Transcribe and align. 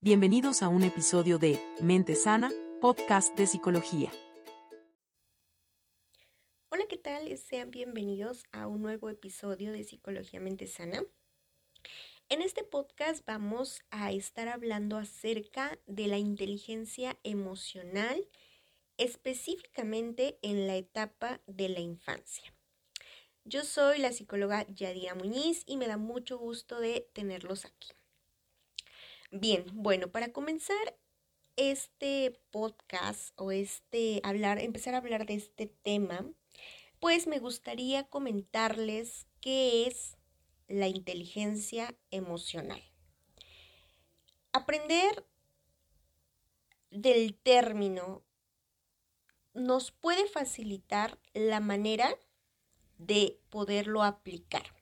Bienvenidos 0.00 0.62
a 0.62 0.68
un 0.68 0.84
episodio 0.84 1.40
de 1.40 1.60
Mente 1.80 2.14
Sana, 2.14 2.52
podcast 2.80 3.36
de 3.36 3.48
psicología. 3.48 4.12
Hola, 6.68 6.84
¿qué 6.88 6.96
tal? 6.96 7.36
Sean 7.36 7.72
bienvenidos 7.72 8.44
a 8.52 8.68
un 8.68 8.80
nuevo 8.80 9.10
episodio 9.10 9.72
de 9.72 9.82
Psicología 9.82 10.38
Mente 10.38 10.68
Sana. 10.68 11.02
En 12.28 12.42
este 12.42 12.62
podcast 12.62 13.26
vamos 13.26 13.80
a 13.90 14.12
estar 14.12 14.46
hablando 14.46 14.98
acerca 14.98 15.76
de 15.88 16.06
la 16.06 16.18
inteligencia 16.18 17.18
emocional, 17.24 18.24
específicamente 18.98 20.38
en 20.42 20.68
la 20.68 20.76
etapa 20.76 21.40
de 21.48 21.70
la 21.70 21.80
infancia. 21.80 22.54
Yo 23.42 23.64
soy 23.64 23.98
la 23.98 24.12
psicóloga 24.12 24.64
Yadira 24.68 25.16
Muñiz 25.16 25.64
y 25.66 25.76
me 25.76 25.88
da 25.88 25.96
mucho 25.96 26.38
gusto 26.38 26.78
de 26.78 27.10
tenerlos 27.14 27.64
aquí. 27.64 27.97
Bien, 29.30 29.66
bueno, 29.74 30.10
para 30.10 30.32
comenzar 30.32 30.96
este 31.56 32.40
podcast 32.50 33.30
o 33.36 33.52
este 33.52 34.22
hablar, 34.24 34.58
empezar 34.58 34.94
a 34.94 34.98
hablar 34.98 35.26
de 35.26 35.34
este 35.34 35.66
tema, 35.66 36.24
pues 36.98 37.26
me 37.26 37.38
gustaría 37.38 38.04
comentarles 38.04 39.26
qué 39.42 39.86
es 39.86 40.16
la 40.66 40.88
inteligencia 40.88 41.94
emocional. 42.10 42.82
Aprender 44.52 45.26
del 46.90 47.34
término 47.34 48.24
nos 49.52 49.90
puede 49.90 50.26
facilitar 50.26 51.18
la 51.34 51.60
manera 51.60 52.18
de 52.96 53.38
poderlo 53.50 54.02
aplicar. 54.02 54.74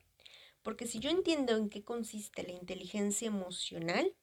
Porque 0.62 0.87
si 0.87 1.01
yo 1.01 1.10
entiendo 1.10 1.56
en 1.56 1.68
qué 1.68 1.82
consiste 1.82 2.45
la 2.45 2.52
inteligencia 2.52 3.26
emocional, 3.26 4.15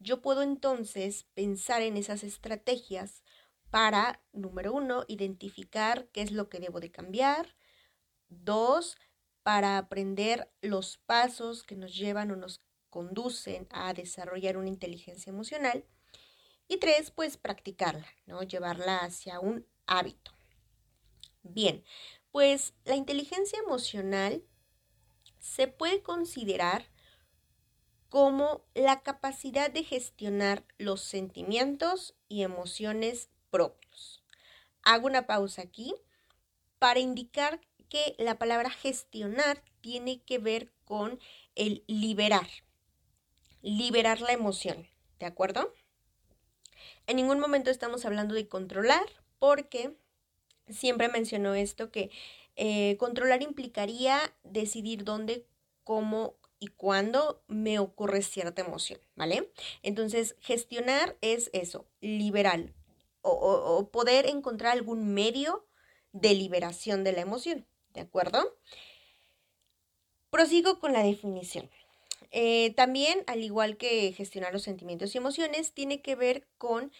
yo 0.00 0.22
puedo 0.22 0.42
entonces 0.42 1.26
pensar 1.34 1.82
en 1.82 1.96
esas 1.96 2.24
estrategias 2.24 3.22
para, 3.70 4.22
número 4.32 4.72
uno, 4.72 5.04
identificar 5.06 6.08
qué 6.08 6.22
es 6.22 6.32
lo 6.32 6.48
que 6.48 6.58
debo 6.58 6.80
de 6.80 6.90
cambiar. 6.90 7.54
Dos, 8.28 8.96
para 9.42 9.78
aprender 9.78 10.50
los 10.62 10.96
pasos 10.96 11.62
que 11.62 11.76
nos 11.76 11.94
llevan 11.94 12.30
o 12.30 12.36
nos 12.36 12.62
conducen 12.88 13.68
a 13.70 13.92
desarrollar 13.92 14.56
una 14.56 14.68
inteligencia 14.68 15.30
emocional. 15.30 15.84
Y 16.66 16.78
tres, 16.78 17.10
pues 17.10 17.36
practicarla, 17.36 18.06
¿no? 18.26 18.42
Llevarla 18.42 18.98
hacia 18.98 19.38
un 19.38 19.66
hábito. 19.86 20.32
Bien, 21.42 21.84
pues 22.30 22.74
la 22.84 22.96
inteligencia 22.96 23.58
emocional 23.58 24.42
se 25.38 25.68
puede 25.68 26.02
considerar 26.02 26.86
como 28.10 28.62
la 28.74 29.00
capacidad 29.00 29.70
de 29.70 29.84
gestionar 29.84 30.64
los 30.78 31.00
sentimientos 31.00 32.14
y 32.28 32.42
emociones 32.42 33.30
propios. 33.50 34.22
Hago 34.82 35.06
una 35.06 35.26
pausa 35.26 35.62
aquí 35.62 35.94
para 36.78 37.00
indicar 37.00 37.60
que 37.88 38.16
la 38.18 38.38
palabra 38.38 38.70
gestionar 38.70 39.62
tiene 39.80 40.20
que 40.22 40.38
ver 40.38 40.72
con 40.84 41.18
el 41.54 41.84
liberar, 41.86 42.48
liberar 43.62 44.20
la 44.20 44.32
emoción, 44.32 44.88
¿de 45.18 45.26
acuerdo? 45.26 45.72
En 47.06 47.16
ningún 47.16 47.38
momento 47.38 47.70
estamos 47.70 48.04
hablando 48.04 48.34
de 48.34 48.48
controlar 48.48 49.06
porque 49.38 49.94
siempre 50.68 51.08
mencionó 51.08 51.54
esto 51.54 51.90
que 51.90 52.10
eh, 52.56 52.96
controlar 52.98 53.42
implicaría 53.42 54.18
decidir 54.42 55.04
dónde, 55.04 55.46
cómo, 55.84 56.34
y 56.60 56.68
cuando 56.68 57.42
me 57.48 57.78
ocurre 57.78 58.22
cierta 58.22 58.62
emoción, 58.62 59.00
¿vale? 59.16 59.50
Entonces, 59.82 60.36
gestionar 60.40 61.16
es 61.22 61.50
eso, 61.52 61.88
liberar 62.00 62.72
o, 63.22 63.90
poder 63.90 64.26
encontrar 64.26 64.72
algún 64.72 65.12
medio 65.12 65.66
de 66.12 66.34
liberación 66.34 67.02
de 67.02 67.12
la 67.12 67.22
emoción, 67.22 67.66
¿de 67.94 68.02
acuerdo? 68.02 68.56
Prosigo 70.30 70.78
con 70.78 70.92
la 70.92 71.02
definición. 71.02 71.68
Eh, 72.30 72.72
también, 72.74 73.24
al 73.26 73.42
igual 73.42 73.76
que 73.76 74.12
gestionar 74.12 74.52
los 74.52 74.62
sentimientos 74.62 75.14
y 75.14 75.18
emociones, 75.18 75.72
tiene 75.72 76.00
que 76.02 76.14
ver 76.14 76.46
con 76.58 76.92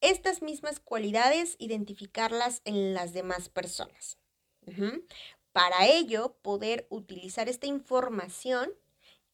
estas 0.00 0.42
mismas 0.42 0.80
cualidades, 0.80 1.56
identificarlas 1.58 2.60
en 2.64 2.94
las 2.94 3.12
demás 3.12 3.48
personas. 3.48 4.18
Para 5.52 5.86
ello, 5.86 6.36
poder 6.42 6.86
utilizar 6.90 7.48
esta 7.48 7.66
información 7.66 8.72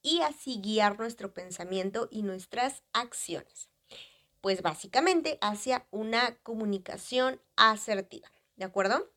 y 0.03 0.21
así 0.23 0.61
guiar 0.61 0.99
nuestro 0.99 1.33
pensamiento 1.33 2.09
y 2.11 2.23
nuestras 2.23 2.83
acciones. 2.93 3.69
Pues 4.41 4.63
básicamente 4.63 5.39
hacia 5.41 5.87
una 5.91 6.37
comunicación 6.39 7.41
asertiva, 7.57 8.31
¿de 8.57 8.65
acuerdo? 8.65 9.11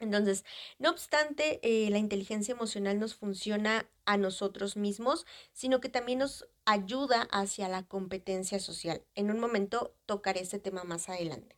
Entonces, 0.00 0.44
no 0.78 0.90
obstante, 0.90 1.58
eh, 1.62 1.90
la 1.90 1.98
inteligencia 1.98 2.52
emocional 2.52 3.00
nos 3.00 3.14
funciona 3.14 3.88
a 4.04 4.16
nosotros 4.16 4.76
mismos, 4.76 5.26
sino 5.52 5.80
que 5.80 5.88
también 5.88 6.20
nos 6.20 6.48
ayuda 6.64 7.28
hacia 7.32 7.68
la 7.68 7.82
competencia 7.82 8.60
social. 8.60 9.02
En 9.16 9.30
un 9.30 9.40
momento 9.40 9.94
tocaré 10.06 10.40
ese 10.40 10.60
tema 10.60 10.84
más 10.84 11.08
adelante. 11.08 11.57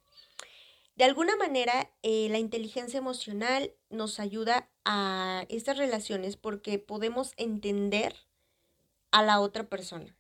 De 1.01 1.07
alguna 1.07 1.35
manera, 1.35 1.91
eh, 2.03 2.29
la 2.29 2.39
inteligencia 2.39 2.99
emocional 2.99 3.73
nos 3.89 4.21
ayuda 4.21 4.69
a 4.85 5.47
estas 5.49 5.79
relaciones 5.79 6.37
porque 6.37 6.79
podemos 6.79 7.33
entender 7.39 8.15
a 9.11 9.23
la 9.23 9.41
otra 9.41 9.67
persona, 9.71 10.15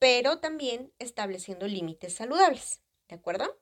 pero 0.00 0.40
también 0.40 0.92
estableciendo 0.98 1.68
límites 1.68 2.12
saludables, 2.12 2.80
¿de 3.06 3.14
acuerdo? 3.14 3.56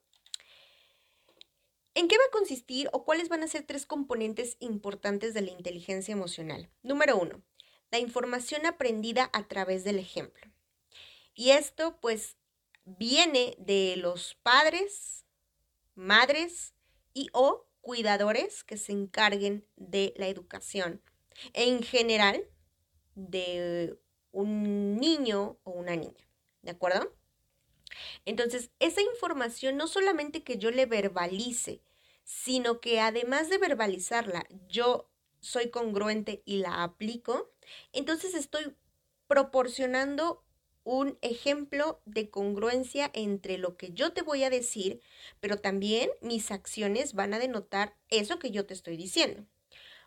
¿En 1.92 2.08
qué 2.08 2.16
va 2.16 2.24
a 2.24 2.32
consistir 2.32 2.88
o 2.94 3.04
cuáles 3.04 3.28
van 3.28 3.42
a 3.42 3.46
ser 3.46 3.64
tres 3.64 3.84
componentes 3.84 4.56
importantes 4.58 5.34
de 5.34 5.42
la 5.42 5.50
inteligencia 5.50 6.12
emocional? 6.12 6.70
Número 6.82 7.18
uno, 7.18 7.42
la 7.90 7.98
información 7.98 8.64
aprendida 8.64 9.28
a 9.34 9.48
través 9.48 9.84
del 9.84 9.98
ejemplo. 9.98 10.50
Y 11.34 11.50
esto 11.50 12.00
pues 12.00 12.38
viene 12.86 13.54
de 13.58 13.96
los 13.98 14.34
padres, 14.42 15.21
madres 15.94 16.74
y 17.14 17.28
o 17.32 17.66
cuidadores 17.80 18.64
que 18.64 18.76
se 18.76 18.92
encarguen 18.92 19.66
de 19.76 20.14
la 20.16 20.28
educación 20.28 21.02
en 21.52 21.82
general 21.82 22.44
de 23.14 23.98
un 24.30 24.96
niño 24.96 25.58
o 25.64 25.72
una 25.72 25.96
niña. 25.96 26.28
¿De 26.62 26.70
acuerdo? 26.70 27.12
Entonces, 28.24 28.70
esa 28.78 29.02
información 29.02 29.76
no 29.76 29.86
solamente 29.88 30.42
que 30.42 30.58
yo 30.58 30.70
le 30.70 30.86
verbalice, 30.86 31.82
sino 32.24 32.80
que 32.80 33.00
además 33.00 33.50
de 33.50 33.58
verbalizarla, 33.58 34.46
yo 34.68 35.10
soy 35.40 35.70
congruente 35.70 36.42
y 36.44 36.58
la 36.58 36.84
aplico, 36.84 37.52
entonces 37.92 38.34
estoy 38.34 38.76
proporcionando 39.26 40.44
un 40.84 41.18
ejemplo 41.22 42.00
de 42.04 42.30
congruencia 42.30 43.10
entre 43.14 43.58
lo 43.58 43.76
que 43.76 43.92
yo 43.92 44.12
te 44.12 44.22
voy 44.22 44.44
a 44.44 44.50
decir, 44.50 45.00
pero 45.40 45.58
también 45.58 46.10
mis 46.20 46.50
acciones 46.50 47.14
van 47.14 47.34
a 47.34 47.38
denotar 47.38 47.96
eso 48.08 48.38
que 48.38 48.50
yo 48.50 48.66
te 48.66 48.74
estoy 48.74 48.96
diciendo. 48.96 49.46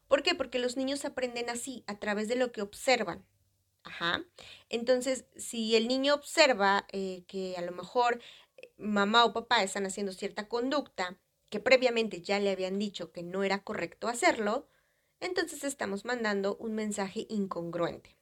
¿Por 0.08 0.22
qué? 0.22 0.36
Porque 0.36 0.60
los 0.60 0.78
niños 0.78 1.06
aprenden 1.06 1.50
así, 1.50 1.84
a 1.88 2.00
través 2.00 2.28
de 2.28 2.36
lo 2.36 2.52
que 2.52 2.62
observan. 2.62 3.26
Ajá. 3.84 4.26
Entonces, 4.70 5.26
si 5.36 5.76
el 5.76 5.88
niño 5.88 6.14
observa 6.16 6.86
eh, 6.92 7.24
que 7.28 7.56
a 7.58 7.62
lo 7.62 7.72
mejor 7.72 8.22
eh, 8.58 8.72
mamá 8.78 9.26
o 9.26 9.34
papá 9.34 9.64
están 9.64 9.86
haciendo 9.86 10.12
cierta 10.12 10.48
conducta 10.48 11.20
que 11.50 11.60
previamente 11.60 12.22
ya 12.22 12.40
le 12.40 12.50
habían 12.52 12.80
dicho 12.80 13.12
que 13.12 13.24
no 13.24 13.44
era 13.44 13.64
correcto 13.64 14.08
hacerlo, 14.08 14.68
entonces 15.20 15.64
estamos 15.64 16.04
mandando 16.04 16.58
un 16.58 16.74
mensaje 16.74 17.28
incongruente 17.30 18.15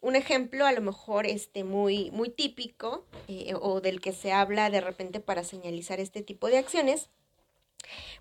un 0.00 0.16
ejemplo 0.16 0.66
a 0.66 0.72
lo 0.72 0.80
mejor 0.80 1.26
este, 1.26 1.64
muy, 1.64 2.10
muy 2.10 2.30
típico 2.30 3.04
eh, 3.26 3.54
o 3.60 3.80
del 3.80 4.00
que 4.00 4.12
se 4.12 4.32
habla 4.32 4.70
de 4.70 4.80
repente 4.80 5.20
para 5.20 5.44
señalizar 5.44 6.00
este 6.00 6.22
tipo 6.22 6.48
de 6.48 6.58
acciones, 6.58 7.10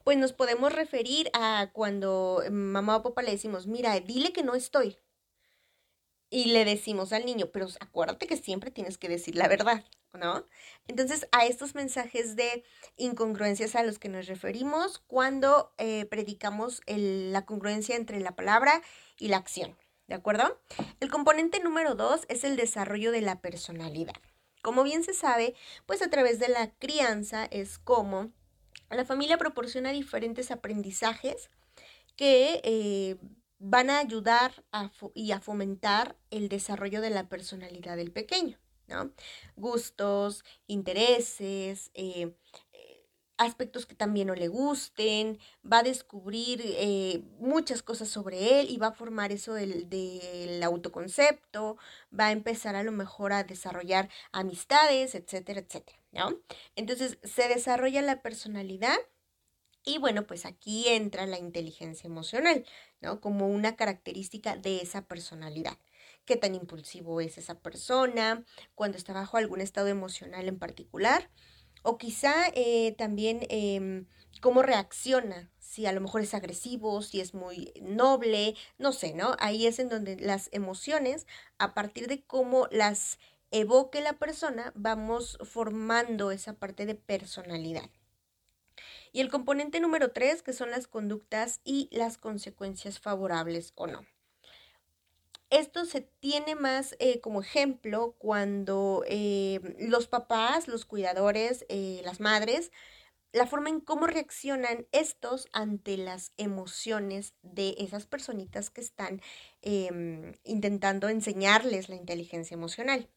pues 0.03 0.17
nos 0.17 0.33
podemos 0.33 0.73
referir 0.73 1.29
a 1.33 1.69
cuando 1.73 2.43
mamá 2.51 2.97
o 2.97 3.03
papá 3.03 3.21
le 3.21 3.31
decimos, 3.31 3.67
mira, 3.67 3.99
dile 3.99 4.31
que 4.31 4.43
no 4.43 4.55
estoy. 4.55 4.97
Y 6.29 6.45
le 6.45 6.65
decimos 6.65 7.13
al 7.13 7.25
niño, 7.25 7.51
pero 7.53 7.67
acuérdate 7.79 8.27
que 8.27 8.35
siempre 8.35 8.69
tienes 8.69 8.97
que 8.97 9.07
decir 9.07 9.35
la 9.35 9.47
verdad, 9.47 9.85
¿no? 10.13 10.45
Entonces, 10.87 11.27
a 11.31 11.45
estos 11.45 11.73
mensajes 11.73 12.35
de 12.35 12.65
incongruencias 12.97 13.75
a 13.75 13.83
los 13.83 13.97
que 13.97 14.09
nos 14.09 14.27
referimos 14.27 14.99
cuando 15.07 15.73
eh, 15.77 16.05
predicamos 16.05 16.81
la 16.85 17.45
congruencia 17.45 17.95
entre 17.95 18.19
la 18.19 18.35
palabra 18.35 18.81
y 19.17 19.29
la 19.29 19.37
acción. 19.37 19.77
¿De 20.07 20.15
acuerdo? 20.15 20.59
El 20.99 21.11
componente 21.11 21.59
número 21.59 21.95
dos 21.95 22.21
es 22.29 22.43
el 22.43 22.55
desarrollo 22.55 23.11
de 23.11 23.21
la 23.21 23.41
personalidad. 23.41 24.15
Como 24.61 24.83
bien 24.83 25.03
se 25.03 25.13
sabe, 25.13 25.55
pues 25.85 26.01
a 26.01 26.09
través 26.09 26.39
de 26.39 26.49
la 26.49 26.71
crianza 26.71 27.45
es 27.45 27.77
como 27.77 28.31
la 28.89 29.05
familia 29.05 29.37
proporciona 29.37 29.91
diferentes 29.91 30.51
aprendizajes 30.51 31.49
que 32.15 32.61
eh, 32.63 33.17
van 33.59 33.89
a 33.89 33.99
ayudar 33.99 34.63
y 35.13 35.31
a 35.31 35.39
fomentar 35.39 36.17
el 36.31 36.49
desarrollo 36.49 37.01
de 37.01 37.09
la 37.09 37.27
personalidad 37.27 37.97
del 37.97 38.11
pequeño, 38.11 38.59
¿no? 38.87 39.11
Gustos, 39.55 40.43
intereses, 40.67 41.91
eh, 41.93 42.33
aspectos 43.37 43.85
que 43.85 43.95
también 43.95 44.27
no 44.27 44.35
le 44.35 44.47
gusten, 44.47 45.39
va 45.71 45.79
a 45.79 45.83
descubrir 45.83 46.61
eh, 46.63 47.21
muchas 47.39 47.83
cosas 47.83 48.09
sobre 48.09 48.59
él 48.59 48.69
y 48.69 48.77
va 48.77 48.87
a 48.87 48.93
formar 48.93 49.31
eso 49.31 49.53
del, 49.53 49.89
del, 49.89 50.61
autoconcepto, 50.63 51.77
va 52.17 52.27
a 52.27 52.31
empezar 52.31 52.75
a 52.75 52.83
lo 52.83 52.91
mejor 52.91 53.33
a 53.33 53.43
desarrollar 53.43 54.09
amistades, 54.31 55.15
etcétera, 55.15 55.61
etcétera, 55.61 55.99
¿no? 56.11 56.35
Entonces 56.75 57.19
se 57.23 57.47
desarrolla 57.47 58.01
la 58.01 58.21
personalidad 58.21 58.97
y 59.85 59.99
bueno, 59.99 60.27
pues 60.27 60.45
aquí 60.45 60.87
entra 60.89 61.25
la 61.27 61.39
inteligencia 61.39 62.07
emocional, 62.07 62.65
¿no? 63.01 63.21
Como 63.21 63.47
una 63.47 63.75
característica 63.75 64.57
de 64.57 64.81
esa 64.81 65.03
personalidad. 65.07 65.77
¿Qué 66.25 66.35
tan 66.35 66.55
impulsivo 66.55 67.21
es 67.21 67.37
esa 67.37 67.59
persona? 67.59 68.43
Cuando 68.75 68.97
está 68.97 69.13
bajo 69.13 69.37
algún 69.37 69.61
estado 69.61 69.87
emocional 69.87 70.47
en 70.49 70.59
particular 70.59 71.29
o 71.87 71.97
quizá 71.97 72.49
eh, 72.53 72.95
también 72.97 73.39
em, 73.49 74.07
cómo 74.41 74.61
reacciona, 74.61 75.49
si 75.57 75.85
a 75.85 75.93
lo 75.93 76.01
mejor 76.01 76.21
es 76.21 76.33
agresivo, 76.33 77.01
si 77.01 77.21
es 77.21 77.33
muy 77.33 77.71
noble, 77.81 78.55
no 78.77 78.91
sé, 78.91 79.13
¿no? 79.13 79.37
Ahí 79.39 79.65
es 79.67 79.79
en 79.79 79.87
donde 79.87 80.17
las 80.17 80.49
emociones, 80.51 81.27
a 81.57 81.73
partir 81.73 82.07
de 82.07 82.23
cómo 82.23 82.67
las 82.71 83.19
evoque 83.51 84.01
la 84.01 84.13
persona, 84.19 84.73
vamos 84.75 85.37
formando 85.45 86.31
esa 86.31 86.53
parte 86.53 86.85
de 86.85 86.95
personalidad. 86.95 87.89
Y 89.13 89.21
el 89.21 89.29
componente 89.29 89.79
número 89.79 90.11
tres, 90.11 90.43
que 90.43 90.51
son 90.51 90.69
las 90.69 90.87
conductas 90.87 91.61
y 91.63 91.87
las 91.93 92.17
consecuencias 92.17 92.99
favorables 92.99 93.71
o 93.75 93.87
no. 93.87 94.05
Esto 95.49 95.85
se 95.85 96.01
tiene 96.01 96.55
más 96.55 96.95
eh, 96.99 97.21
como 97.21 97.41
ejemplo 97.41 98.15
cuando 98.19 99.03
eh, 99.07 99.61
los 99.79 100.07
papás, 100.07 100.67
los 100.67 100.83
cuidadores, 100.85 101.65
eh, 101.69 102.01
las 102.03 102.19
madres, 102.19 102.71
la 103.31 103.47
forma 103.47 103.69
en 103.69 103.79
cómo 103.79 104.07
reaccionan 104.07 104.87
estos 104.91 105.47
ante 105.53 105.95
las 105.97 106.33
emociones 106.37 107.33
de 107.43 107.75
esas 107.79 108.07
personitas 108.07 108.69
que 108.69 108.81
están 108.81 109.21
em, 109.61 110.33
intentando 110.43 111.07
enseñarles 111.07 111.87
la 111.87 111.95
inteligencia 111.95 112.55
emocional. 112.55 113.09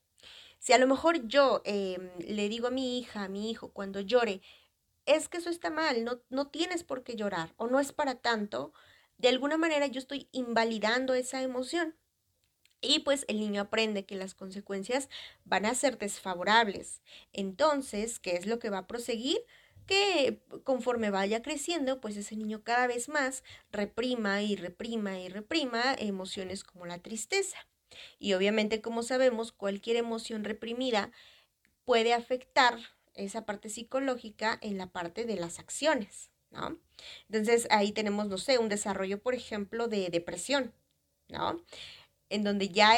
Si 0.61 0.73
a 0.73 0.79
lo 0.79 0.87
mejor 0.87 1.27
yo 1.27 1.62
em, 1.65 2.11
le 2.19 2.49
digo 2.49 2.69
a 2.69 2.71
mi 2.71 2.99
hija, 2.99 3.25
a 3.25 3.29
mi 3.29 3.50
hijo, 3.50 3.73
cuando 3.73 4.00
llore, 4.00 4.41
es 5.06 5.29
que 5.29 5.38
eso 5.38 5.50
está 5.50 5.71
mal, 5.71 6.05
no, 6.05 6.21
no 6.31 6.49
tienes 6.49 6.85
por 6.85 7.03
qué 7.03 7.17
llorar 7.17 7.55
o 7.56 7.67
no 7.67 7.81
es 7.81 7.93
para 7.93 8.17
tanto, 8.17 8.73
de 9.19 9.29
alguna 9.29 9.56
manera 9.56 9.87
yo 9.88 9.99
estoy 9.99 10.29
invalidando 10.32 11.15
esa 11.15 11.43
emoción 11.43 11.97
y 12.81 13.00
pues 13.00 13.25
el 13.29 13.41
niño 13.41 13.62
aprende 13.62 14.05
que 14.05 14.17
las 14.17 14.35
consecuencias 14.35 15.09
van 15.44 15.67
a 15.67 15.75
ser 15.75 15.99
desfavorables. 15.99 17.03
Entonces, 17.32 18.19
¿qué 18.19 18.37
es 18.37 18.47
lo 18.47 18.59
que 18.59 18.71
va 18.71 18.79
a 18.79 18.87
proseguir? 18.87 19.38
Que 19.87 20.43
conforme 20.65 21.11
vaya 21.11 21.43
creciendo, 21.43 22.00
pues 22.00 22.17
ese 22.17 22.37
niño 22.37 22.62
cada 22.62 22.87
vez 22.87 23.09
más 23.09 23.43
reprima 23.73 24.43
y 24.43 24.56
reprima 24.56 25.19
y 25.19 25.29
reprima 25.29 25.94
emociones 25.99 26.65
como 26.65 26.87
la 26.87 26.99
tristeza. 26.99 27.59
Y 28.19 28.35
obviamente, 28.35 28.81
como 28.81 29.03
sabemos, 29.03 29.53
cualquier 29.53 29.97
emoción 29.97 30.44
reprimida 30.44 31.11
puede 31.85 32.15
afectar 32.15 32.79
esa 33.15 33.44
parte 33.44 33.69
psicológica 33.69 34.59
en 34.62 34.79
la 34.79 34.87
parte 34.87 35.25
de 35.25 35.37
las 35.37 35.59
acciones, 35.59 36.31
¿no? 36.50 36.79
Entonces 37.29 37.67
ahí 37.71 37.93
tenemos, 37.93 38.29
no 38.29 38.38
sé, 38.38 38.59
un 38.59 38.69
desarrollo, 38.69 39.21
por 39.21 39.35
ejemplo, 39.35 39.88
de 39.88 40.09
depresión, 40.11 40.73
¿no? 41.29 41.61
En 42.31 42.44
donde 42.44 42.69
ya 42.69 42.97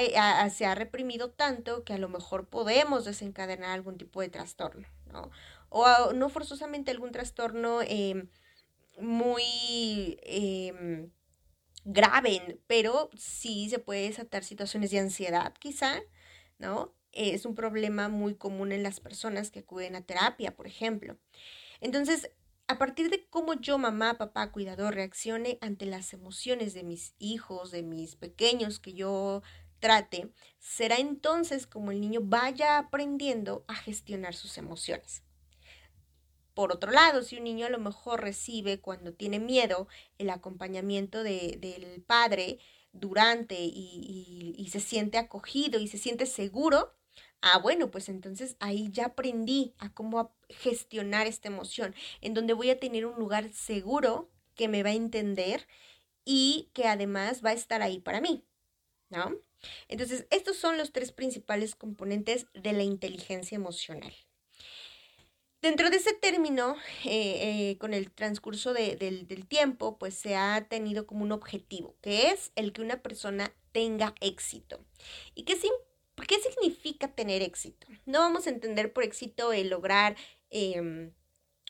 se 0.51 0.67
ha 0.67 0.75
reprimido 0.75 1.31
tanto 1.31 1.85
que 1.85 1.95
a 1.95 1.99
lo 1.99 2.09
mejor 2.09 2.47
podemos 2.49 3.05
desencadenar 3.05 3.71
algún 3.71 3.97
tipo 3.97 4.21
de 4.21 4.29
trastorno, 4.29 4.87
¿no? 5.11 5.31
O 5.71 6.13
no 6.13 6.29
forzosamente 6.29 6.91
algún 6.91 7.13
trastorno 7.13 7.81
em, 7.83 8.29
muy 9.01 9.43
em, 10.23 11.11
grave, 11.85 12.61
pero 12.67 13.11
sí 13.17 13.71
se 13.71 13.79
puede 13.79 14.03
desatar 14.03 14.45
situaciones 14.45 14.91
de 14.91 14.99
ansiedad 14.99 15.55
quizá, 15.59 16.01
¿no? 16.59 16.95
Es 17.13 17.47
un 17.47 17.55
problema 17.55 18.09
muy 18.09 18.35
común 18.35 18.71
en 18.71 18.83
las 18.83 19.01
personas 19.01 19.51
que 19.51 19.61
acuden 19.61 19.97
a 19.97 20.03
terapia, 20.03 20.55
por 20.55 20.67
ejemplo. 20.67 21.17
Entonces, 21.81 22.31
a 22.69 22.79
partir 22.79 23.11
de 23.11 23.27
cómo 23.29 23.55
yo, 23.55 23.79
mamá, 23.79 24.19
papá, 24.19 24.51
cuidador, 24.51 24.95
reaccione 24.95 25.59
ante 25.61 25.87
las 25.87 26.13
emociones 26.13 26.75
de 26.75 26.85
mis 26.85 27.15
hijos, 27.19 27.71
de 27.71 27.83
mis 27.83 28.17
pequeños 28.17 28.81
que 28.81 28.95
yo 28.95 29.43
trate, 29.79 30.33
será 30.59 30.97
entonces 30.97 31.67
como 31.67 31.91
el 31.91 32.01
niño 32.01 32.21
vaya 32.23 32.79
aprendiendo 32.79 33.65
a 33.69 33.75
gestionar 33.75 34.35
sus 34.35 34.57
emociones. 34.57 35.23
Por 36.55 36.73
otro 36.73 36.93
lado, 36.93 37.23
si 37.23 37.37
un 37.37 37.45
niño 37.45 37.67
a 37.67 37.71
lo 37.71 37.79
mejor 37.79 38.21
recibe 38.21 38.81
cuando 38.81 39.13
tiene 39.13 39.39
miedo 39.39 39.89
el 40.19 40.31
acompañamiento 40.31 41.23
de, 41.23 41.57
del 41.59 42.03
padre 42.03 42.59
durante 42.93 43.57
y, 43.59 44.55
y 44.57 44.69
se 44.69 44.81
siente 44.81 45.19
acogido 45.19 45.81
y 45.81 45.89
se 45.89 45.99
siente 45.99 46.27
seguro, 46.27 46.95
Ah, 47.43 47.59
bueno, 47.59 47.91
pues 47.91 48.09
entonces 48.09 48.57
ahí 48.61 48.89
ya 48.93 49.07
aprendí 49.07 49.75
a 49.79 49.93
cómo 49.93 50.33
gestionar 50.49 51.27
esta 51.27 51.49
emoción, 51.49 51.95
en 52.21 52.35
donde 52.35 52.53
voy 52.53 52.71
a 52.71 52.79
tener 52.79 53.05
un 53.05 53.19
lugar 53.19 53.53
seguro 53.53 54.31
que 54.55 54.69
me 54.69 54.85
va 54.85 54.91
a 54.91 54.95
entender 54.95 55.67
y 56.25 56.71
que 56.73 56.87
además 56.87 57.45
va 57.45 57.51
a 57.51 57.55
estar 57.55 57.83
ahí 57.83 57.99
para 57.99 58.21
mí, 58.21 58.45
¿no? 59.11 59.37
Entonces, 59.89 60.27
estos 60.31 60.57
son 60.57 60.79
los 60.79 60.93
tres 60.93 61.11
principales 61.11 61.75
componentes 61.75 62.47
de 62.55 62.73
la 62.73 62.85
inteligencia 62.85 63.57
emocional. 63.57 64.15
Dentro 65.61 65.91
de 65.91 65.97
ese 65.97 66.13
término, 66.13 66.77
eh, 67.05 67.71
eh, 67.71 67.79
con 67.79 67.95
el 67.95 68.11
transcurso 68.11 68.73
del, 68.73 69.47
tiempo, 69.49 69.99
pues 69.99 70.15
se 70.15 70.37
ha 70.37 70.67
tenido 70.69 71.07
como 71.07 71.23
un 71.23 71.33
objetivo, 71.33 71.97
que 72.03 72.31
es 72.31 72.53
el 72.57 72.73
que 72.73 72.83
una 72.83 73.01
persona 73.01 73.53
tenga 73.73 74.15
éxito. 74.21 74.85
¿Y 75.35 75.45
qué 75.45 75.53
es 75.55 75.61
¿Qué 76.27 76.41
significa 76.41 77.09
tener 77.09 77.43
éxito? 77.43 77.87
No 78.07 78.21
vamos 78.21 78.47
a 78.47 78.51
entender 78.51 78.93
por 78.93 79.05
éxito 79.05 79.53
el 79.53 79.69
lograr 79.69 80.17
em, 80.51 81.13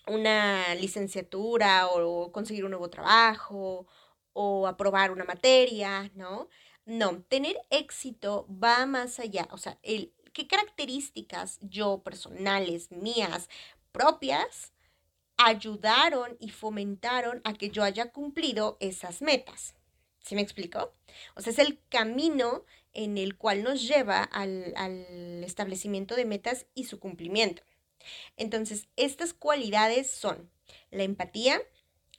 una 0.06 0.74
licenciatura 0.74 1.88
o 1.88 2.32
conseguir 2.32 2.64
un 2.64 2.70
nuevo 2.72 2.90
trabajo 2.90 3.86
o 4.32 4.66
aprobar 4.66 5.10
una 5.10 5.24
materia, 5.24 6.10
¿no? 6.14 6.48
No, 6.84 7.22
tener 7.22 7.56
éxito 7.70 8.46
va 8.48 8.86
más 8.86 9.20
allá, 9.20 9.48
o 9.52 9.58
sea, 9.58 9.78
el, 9.82 10.12
qué 10.32 10.48
características 10.48 11.58
yo 11.62 12.02
personales, 12.02 12.90
mías, 12.90 13.48
propias, 13.92 14.72
ayudaron 15.37 16.37
y 16.40 16.50
fomentaron 16.50 17.40
a 17.44 17.54
que 17.54 17.70
yo 17.70 17.84
haya 17.84 18.11
cumplido 18.11 18.76
esas 18.80 19.22
metas. 19.22 19.75
¿Sí 20.25 20.34
me 20.34 20.40
explico? 20.40 20.94
O 21.34 21.40
sea, 21.40 21.52
es 21.52 21.58
el 21.58 21.80
camino 21.88 22.64
en 22.92 23.18
el 23.18 23.37
cual 23.37 23.62
nos 23.62 23.87
lleva 23.87 24.22
al, 24.22 25.44
establecimiento 25.44 26.14
de 26.14 26.25
metas 26.25 26.66
y 26.75 26.84
su 26.84 26.99
cumplimiento. 26.99 27.62
Entonces, 28.37 28.88
estas 28.96 29.34
cualidades 29.34 30.11
son 30.11 30.50
la 30.90 31.02
empatía, 31.02 31.61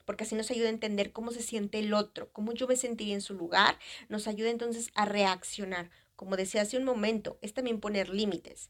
porque 0.06 0.24
así 0.24 0.36
nos 0.36 0.52
ayuda 0.52 0.68
a 0.68 0.72
entender 0.72 1.12
cómo 1.12 1.32
se 1.32 1.42
siente 1.42 1.80
el 1.80 1.94
otro, 1.94 2.32
cómo 2.32 2.54
yo 2.54 2.68
me 2.68 2.76
sentiría 2.76 3.16
en 3.16 3.22
su 3.22 3.34
lugar, 3.34 3.80
nos 4.10 4.28
ayuda 4.28 4.50
entonces 4.50 4.90
a 4.96 5.06
reaccionar. 5.06 5.90
Como 6.16 6.36
decía 6.36 6.62
hace 6.62 6.78
un 6.78 6.84
momento, 6.84 7.40
es 7.42 7.54
también 7.54 7.80
poner 7.80 8.10
límites. 8.10 8.70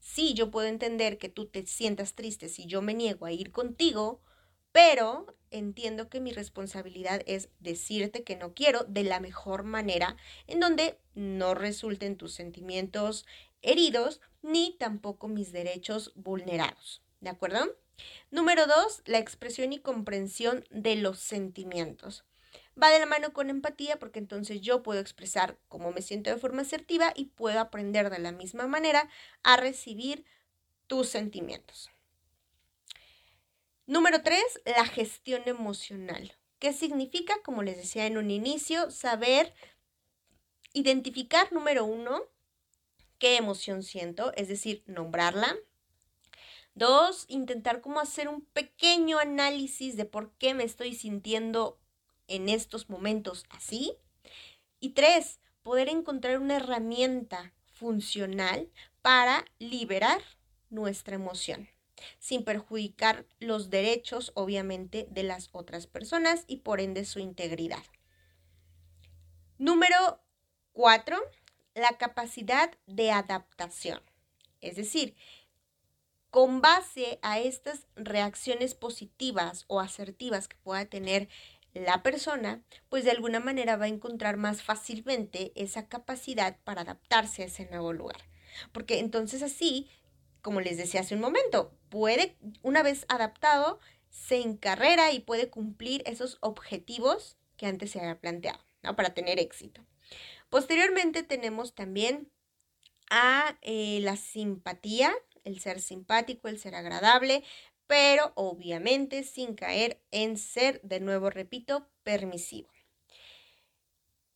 Sí, 0.00 0.34
yo 0.34 0.50
puedo 0.50 0.66
entender 0.66 1.18
que 1.18 1.28
tú 1.28 1.46
te 1.46 1.64
sientas 1.66 2.14
triste 2.14 2.48
si 2.48 2.66
yo 2.66 2.82
me 2.82 2.94
niego 2.94 3.26
a 3.26 3.32
ir 3.32 3.52
contigo, 3.52 4.20
pero 4.72 5.36
entiendo 5.52 6.08
que 6.08 6.20
mi 6.20 6.32
responsabilidad 6.32 7.22
es 7.26 7.48
decirte 7.60 8.24
que 8.24 8.36
no 8.36 8.54
quiero 8.54 8.84
de 8.84 9.04
la 9.04 9.20
mejor 9.20 9.62
manera, 9.62 10.16
en 10.46 10.60
donde 10.60 10.98
no 11.14 11.54
resulten 11.54 12.16
tus 12.16 12.32
sentimientos 12.32 13.26
heridos 13.62 14.20
ni 14.42 14.76
tampoco 14.78 15.28
mis 15.28 15.52
derechos 15.52 16.12
vulnerados. 16.14 17.02
¿De 17.20 17.30
acuerdo? 17.30 17.76
Número 18.30 18.66
dos, 18.66 19.02
la 19.04 19.18
expresión 19.18 19.72
y 19.72 19.78
comprensión 19.78 20.64
de 20.70 20.96
los 20.96 21.18
sentimientos. 21.18 22.24
Va 22.80 22.90
de 22.90 22.98
la 22.98 23.06
mano 23.06 23.32
con 23.32 23.50
empatía 23.50 23.98
porque 23.98 24.18
entonces 24.18 24.60
yo 24.60 24.82
puedo 24.82 25.00
expresar 25.00 25.58
cómo 25.68 25.92
me 25.92 26.02
siento 26.02 26.30
de 26.30 26.38
forma 26.38 26.62
asertiva 26.62 27.12
y 27.14 27.26
puedo 27.26 27.60
aprender 27.60 28.10
de 28.10 28.18
la 28.18 28.32
misma 28.32 28.66
manera 28.66 29.08
a 29.42 29.56
recibir 29.56 30.24
tus 30.86 31.08
sentimientos. 31.08 31.90
Número 33.86 34.22
tres, 34.22 34.60
la 34.64 34.86
gestión 34.86 35.42
emocional. 35.46 36.36
¿Qué 36.60 36.72
significa? 36.72 37.34
Como 37.42 37.64
les 37.64 37.76
decía 37.76 38.06
en 38.06 38.16
un 38.16 38.30
inicio, 38.30 38.92
saber 38.92 39.52
identificar, 40.72 41.52
número 41.52 41.84
uno, 41.84 42.22
qué 43.18 43.36
emoción 43.36 43.82
siento, 43.82 44.32
es 44.36 44.46
decir, 44.46 44.84
nombrarla. 44.86 45.56
Dos, 46.74 47.24
intentar 47.26 47.80
como 47.80 47.98
hacer 47.98 48.28
un 48.28 48.42
pequeño 48.42 49.18
análisis 49.18 49.96
de 49.96 50.04
por 50.04 50.30
qué 50.38 50.54
me 50.54 50.62
estoy 50.62 50.94
sintiendo 50.94 51.80
en 52.28 52.48
estos 52.48 52.88
momentos 52.88 53.44
así. 53.50 53.96
Y 54.78 54.90
tres, 54.90 55.40
poder 55.64 55.88
encontrar 55.88 56.38
una 56.38 56.56
herramienta 56.56 57.52
funcional 57.66 58.70
para 59.02 59.44
liberar 59.58 60.22
nuestra 60.70 61.16
emoción, 61.16 61.68
sin 62.18 62.44
perjudicar 62.44 63.26
los 63.38 63.70
derechos, 63.70 64.32
obviamente, 64.34 65.06
de 65.10 65.22
las 65.22 65.48
otras 65.52 65.86
personas 65.86 66.44
y 66.46 66.58
por 66.58 66.80
ende 66.80 67.04
su 67.04 67.18
integridad. 67.18 67.84
Número 69.58 70.20
cuatro, 70.72 71.18
la 71.74 71.96
capacidad 71.98 72.70
de 72.86 73.10
adaptación. 73.10 74.00
Es 74.60 74.76
decir, 74.76 75.14
con 76.30 76.62
base 76.62 77.18
a 77.22 77.38
estas 77.40 77.86
reacciones 77.94 78.74
positivas 78.74 79.64
o 79.68 79.80
asertivas 79.80 80.48
que 80.48 80.56
pueda 80.56 80.86
tener 80.86 81.28
la 81.74 82.02
persona, 82.02 82.62
pues 82.88 83.04
de 83.04 83.10
alguna 83.10 83.40
manera 83.40 83.76
va 83.76 83.86
a 83.86 83.88
encontrar 83.88 84.36
más 84.36 84.62
fácilmente 84.62 85.52
esa 85.54 85.88
capacidad 85.88 86.56
para 86.64 86.82
adaptarse 86.82 87.42
a 87.42 87.46
ese 87.46 87.66
nuevo 87.66 87.92
lugar. 87.92 88.20
Porque 88.72 88.98
entonces 88.98 89.42
así, 89.42 89.88
como 90.42 90.60
les 90.60 90.76
decía 90.76 91.00
hace 91.00 91.14
un 91.14 91.20
momento, 91.20 91.72
puede, 91.88 92.36
una 92.62 92.82
vez 92.82 93.06
adaptado, 93.08 93.78
se 94.10 94.40
encarrera 94.40 95.12
y 95.12 95.20
puede 95.20 95.48
cumplir 95.48 96.02
esos 96.04 96.36
objetivos 96.40 97.38
que 97.56 97.66
antes 97.66 97.92
se 97.92 98.00
había 98.00 98.20
planteado, 98.20 98.62
¿no? 98.82 98.94
Para 98.96 99.14
tener 99.14 99.38
éxito. 99.38 99.84
Posteriormente 100.50 101.22
tenemos 101.22 101.74
también 101.74 102.30
a 103.08 103.56
eh, 103.62 104.00
la 104.02 104.16
simpatía, 104.16 105.14
el 105.44 105.60
ser 105.60 105.80
simpático, 105.80 106.48
el 106.48 106.58
ser 106.58 106.74
agradable, 106.74 107.42
pero 107.86 108.32
obviamente 108.34 109.22
sin 109.22 109.54
caer 109.54 110.02
en 110.10 110.36
ser, 110.36 110.80
de 110.82 111.00
nuevo 111.00 111.30
repito, 111.30 111.88
permisivo. 112.02 112.68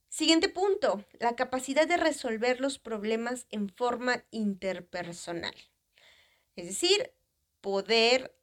Siguiente 0.08 0.48
punto, 0.48 1.04
la 1.20 1.36
capacidad 1.36 1.86
de 1.86 1.98
resolver 1.98 2.60
los 2.60 2.78
problemas 2.78 3.46
en 3.50 3.68
forma 3.68 4.24
interpersonal. 4.30 5.54
Es 6.56 6.66
decir, 6.66 7.12
poder 7.60 8.34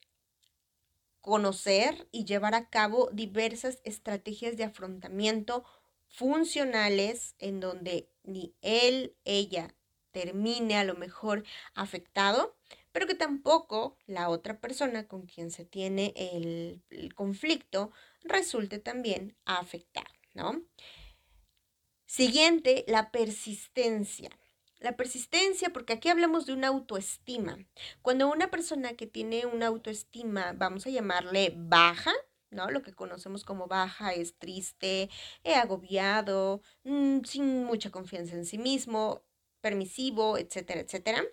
conocer 1.21 2.07
y 2.11 2.25
llevar 2.25 2.53
a 2.53 2.69
cabo 2.69 3.09
diversas 3.11 3.79
estrategias 3.83 4.57
de 4.57 4.65
afrontamiento 4.65 5.63
funcionales 6.09 7.35
en 7.39 7.59
donde 7.59 8.09
ni 8.23 8.55
él, 8.61 9.15
ella 9.23 9.73
termine 10.11 10.77
a 10.77 10.83
lo 10.83 10.95
mejor 10.95 11.43
afectado, 11.73 12.55
pero 12.91 13.07
que 13.07 13.15
tampoco 13.15 13.97
la 14.05 14.29
otra 14.29 14.59
persona 14.59 15.07
con 15.07 15.25
quien 15.25 15.49
se 15.49 15.65
tiene 15.65 16.13
el, 16.15 16.83
conflicto 17.15 17.91
resulte 18.23 18.79
también 18.79 19.35
afectado, 19.45 20.13
¿no? 20.33 20.61
Siguiente, 22.05 22.85
la 22.87 23.11
persistencia. 23.11 24.29
La 24.83 24.97
persistencia, 24.97 25.71
porque 25.71 25.93
aquí 25.93 26.09
hablamos 26.09 26.45
de 26.45 26.51
una 26.51 26.67
autoestima. 26.67 27.57
Cuando 28.01 28.29
una 28.29 28.51
persona 28.51 28.95
que 28.95 29.07
tiene 29.07 29.45
una 29.45 29.67
autoestima, 29.67 30.51
vamos 30.57 30.85
a 30.85 30.89
llamarle 30.89 31.53
baja, 31.55 32.11
¿no? 32.49 32.69
Lo 32.69 32.81
que 32.83 32.91
conocemos 32.93 33.45
como 33.45 33.67
baja 33.67 34.13
es 34.13 34.37
triste, 34.37 35.09
agobiado, 35.45 36.61
mm, 36.83 37.21
sin 37.23 37.63
mucha 37.63 37.91
confianza 37.91 38.35
en 38.35 38.45
sí 38.45 38.57
mismo, 38.57 39.23
permisivo, 39.61 40.37
etcétera, 40.37 40.81
etcétera, 40.81 41.23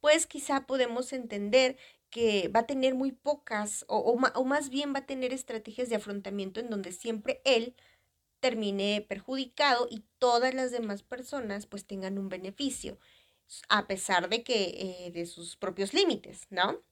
pues 0.00 0.28
quizá 0.28 0.64
podemos 0.64 1.12
entender 1.12 1.76
que 2.08 2.48
va 2.54 2.60
a 2.60 2.66
tener 2.66 2.94
muy 2.94 3.10
pocas 3.10 3.84
o, 3.88 4.16
más 4.44 4.70
bien 4.70 4.94
va 4.94 5.00
a 5.00 5.06
tener 5.06 5.32
estrategias 5.32 5.88
de 5.88 5.96
afrontamiento 5.96 6.60
en 6.60 6.70
donde 6.70 6.92
siempre 6.92 7.42
él 7.44 7.74
termine 8.40 9.04
perjudicado 9.08 9.88
y 9.90 10.04
todas 10.18 10.54
las 10.54 10.70
demás 10.70 11.02
personas 11.02 11.66
pues 11.66 11.86
tengan 11.86 12.18
un 12.18 12.28
beneficio 12.28 12.98
a 13.68 13.86
pesar 13.86 14.28
de 14.28 14.42
que 14.42 15.06
eh, 15.06 15.10
de 15.12 15.26
sus 15.26 15.56
propios 15.56 15.94
límites, 15.94 16.46
¿no? 16.50 16.82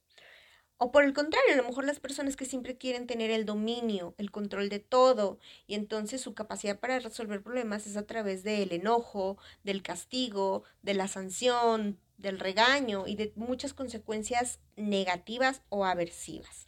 O 0.79 0.91
por 0.91 1.03
el 1.03 1.13
contrario, 1.13 1.53
a 1.53 1.57
lo 1.57 1.63
mejor 1.63 1.85
las 1.85 1.99
personas 1.99 2.35
que 2.35 2.45
siempre 2.45 2.77
quieren 2.77 3.07
tener 3.07 3.31
el 3.31 3.45
dominio, 3.45 4.13
el 4.19 4.29
control 4.29 4.69
de 4.69 4.79
todo, 4.79 5.39
y 5.65 5.73
entonces 5.73 6.21
su 6.21 6.35
capacidad 6.35 6.79
para 6.79 6.99
resolver 6.99 7.41
problemas 7.41 7.87
es 7.87 7.97
a 7.97 8.05
través 8.05 8.43
del 8.43 8.71
enojo, 8.71 9.37
del 9.63 9.81
castigo, 9.81 10.63
de 10.83 10.93
la 10.93 11.07
sanción, 11.07 11.99
del 12.17 12.39
regaño 12.39 13.07
y 13.07 13.15
de 13.15 13.33
muchas 13.35 13.73
consecuencias 13.73 14.59
negativas 14.75 15.63
o 15.69 15.85
aversivas. 15.85 16.66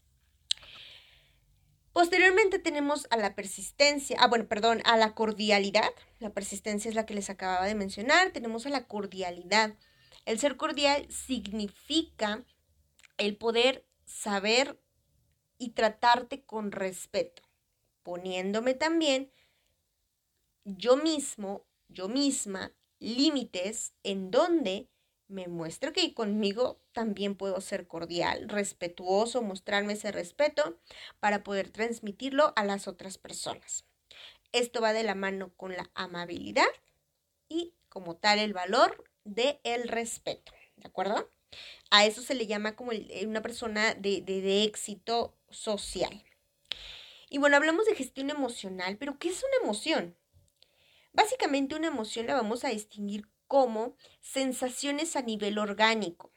Posteriormente 2.00 2.60
tenemos 2.60 3.08
a 3.10 3.18
la 3.18 3.36
persistencia, 3.36 4.16
ah, 4.22 4.28
bueno, 4.28 4.48
perdón, 4.48 4.82
a 4.86 4.96
la 4.96 5.14
cordialidad. 5.16 5.90
La 6.20 6.30
persistencia 6.30 6.88
es 6.88 6.96
la 6.96 7.06
que 7.06 7.14
les 7.14 7.30
acababa 7.30 7.66
de 7.66 7.76
mencionar. 7.76 8.32
Tenemos 8.32 8.66
a 8.66 8.70
la 8.70 8.88
cordialidad. 8.88 9.76
El 10.24 10.40
ser 10.40 10.56
cordial 10.56 11.06
significa 11.12 12.46
el 13.18 13.36
poder 13.36 13.86
saber 14.06 14.82
y 15.58 15.72
tratarte 15.72 16.46
con 16.46 16.72
respeto, 16.72 17.42
poniéndome 18.02 18.76
también 18.76 19.30
yo 20.64 20.96
mismo, 20.96 21.66
yo 21.90 22.08
misma, 22.08 22.72
límites 23.00 23.92
en 24.04 24.32
donde 24.32 24.88
me 25.30 25.48
muestro 25.48 25.94
que 25.94 26.14
conmigo 26.14 26.82
también 26.92 27.36
puedo 27.36 27.62
ser 27.62 27.88
cordial, 27.88 28.50
respetuoso, 28.50 29.42
mostrarme 29.42 29.94
ese 29.94 30.12
respeto 30.12 30.78
para 31.20 31.44
poder 31.44 31.70
transmitirlo 31.70 32.52
a 32.56 32.66
las 32.66 32.88
otras 32.88 33.18
personas. 33.18 33.86
Esto 34.52 34.82
va 34.82 34.92
de 34.92 35.04
la 35.04 35.16
mano 35.16 35.54
con 35.56 35.72
la 35.78 35.90
amabilidad 35.94 36.68
y 37.48 37.74
como 37.88 38.18
tal 38.18 38.40
el 38.40 38.54
valor 38.54 39.04
del 39.24 39.60
el 39.64 39.88
respeto, 39.88 40.52
¿de 40.76 40.88
acuerdo? 40.88 41.32
A 41.92 42.06
eso 42.06 42.22
se 42.22 42.36
le 42.36 42.48
llama 42.48 42.76
como 42.76 42.92
eh, 42.92 43.26
una 43.28 43.42
persona 43.42 43.94
de, 43.94 44.22
de 44.22 44.64
éxito 44.64 45.38
social. 45.50 46.24
Y 47.30 47.38
bueno, 47.38 47.56
hablamos 47.56 47.86
de 47.86 47.96
gestión 47.96 48.32
emocional, 48.32 48.98
pero 48.98 49.20
¿qué 49.20 49.30
es 49.30 49.44
una 49.44 49.64
emoción? 49.64 50.18
Básicamente 51.14 51.76
una 51.76 51.88
emoción 51.88 52.26
la 52.26 52.34
vamos 52.34 52.64
a 52.64 52.70
distinguir 52.70 53.28
como 53.50 53.98
sensaciones 54.22 55.18
a 55.18 55.22
nivel 55.22 55.58
orgánico, 55.58 56.32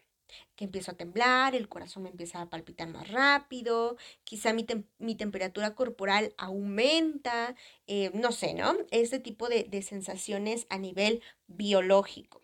que 0.57 0.65
empiezo 0.65 0.91
a 0.91 0.97
temblar, 0.97 1.55
el 1.55 1.69
corazón 1.69 2.05
me 2.05 2.09
empieza 2.09 2.41
a 2.41 2.49
palpitar 2.51 2.89
más 2.89 3.09
rápido, 3.09 3.97
quizá 4.25 4.53
mi, 4.53 4.67
mi 4.99 5.15
temperatura 5.15 5.75
corporal 5.75 6.35
aumenta, 6.39 7.55
eh, 7.87 8.11
no 8.15 8.33
sé, 8.33 8.55
¿no? 8.55 8.75
Ese 8.91 9.21
tipo 9.21 9.49
de, 9.49 9.65
de 9.65 9.83
sensaciones 9.83 10.67
a 10.71 10.79
nivel 10.79 11.23
biológico. 11.47 12.41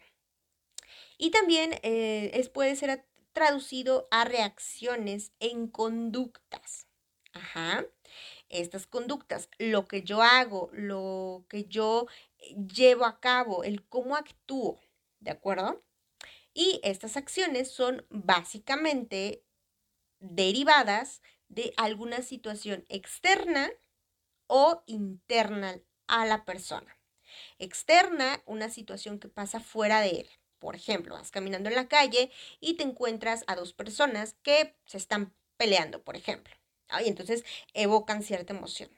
Y 1.16 1.30
también 1.30 1.72
eh, 1.82 2.30
es, 2.34 2.50
puede 2.50 2.76
ser 2.76 3.04
traducido 3.32 4.06
a 4.10 4.24
reacciones 4.24 5.32
en 5.40 5.66
conductas. 5.66 6.86
Ajá. 7.32 7.86
Estas 8.48 8.86
conductas, 8.86 9.48
lo 9.58 9.86
que 9.86 10.02
yo 10.02 10.22
hago, 10.22 10.70
lo 10.72 11.44
que 11.48 11.64
yo 11.64 12.06
llevo 12.72 13.04
a 13.04 13.20
cabo, 13.20 13.64
el 13.64 13.86
cómo 13.86 14.16
actúo, 14.16 14.80
¿de 15.20 15.30
acuerdo? 15.30 15.82
Y 16.54 16.80
estas 16.82 17.16
acciones 17.16 17.70
son 17.70 18.06
básicamente 18.10 19.44
derivadas 20.18 21.22
de 21.48 21.72
alguna 21.76 22.22
situación 22.22 22.84
externa 22.88 23.70
o 24.46 24.82
interna 24.86 25.80
a 26.06 26.26
la 26.26 26.44
persona. 26.44 26.98
Externa, 27.58 28.42
una 28.46 28.70
situación 28.70 29.18
que 29.18 29.28
pasa 29.28 29.60
fuera 29.60 30.00
de 30.00 30.10
él. 30.10 30.30
Por 30.58 30.74
ejemplo, 30.74 31.14
vas 31.14 31.30
caminando 31.30 31.68
en 31.68 31.76
la 31.76 31.88
calle 31.88 32.32
y 32.60 32.74
te 32.74 32.82
encuentras 32.82 33.44
a 33.46 33.54
dos 33.54 33.72
personas 33.72 34.34
que 34.42 34.76
se 34.86 34.98
están 34.98 35.34
peleando, 35.56 36.02
por 36.02 36.16
ejemplo. 36.16 36.54
Y 37.04 37.08
entonces 37.08 37.44
evocan 37.74 38.22
cierta 38.22 38.54
emoción. 38.54 38.90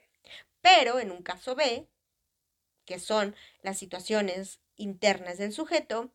Pero 0.61 0.99
en 0.99 1.11
un 1.11 1.21
caso 1.21 1.55
B, 1.55 1.87
que 2.91 2.99
son 2.99 3.37
las 3.61 3.77
situaciones 3.77 4.59
internas 4.75 5.37
del 5.37 5.53
sujeto, 5.53 6.11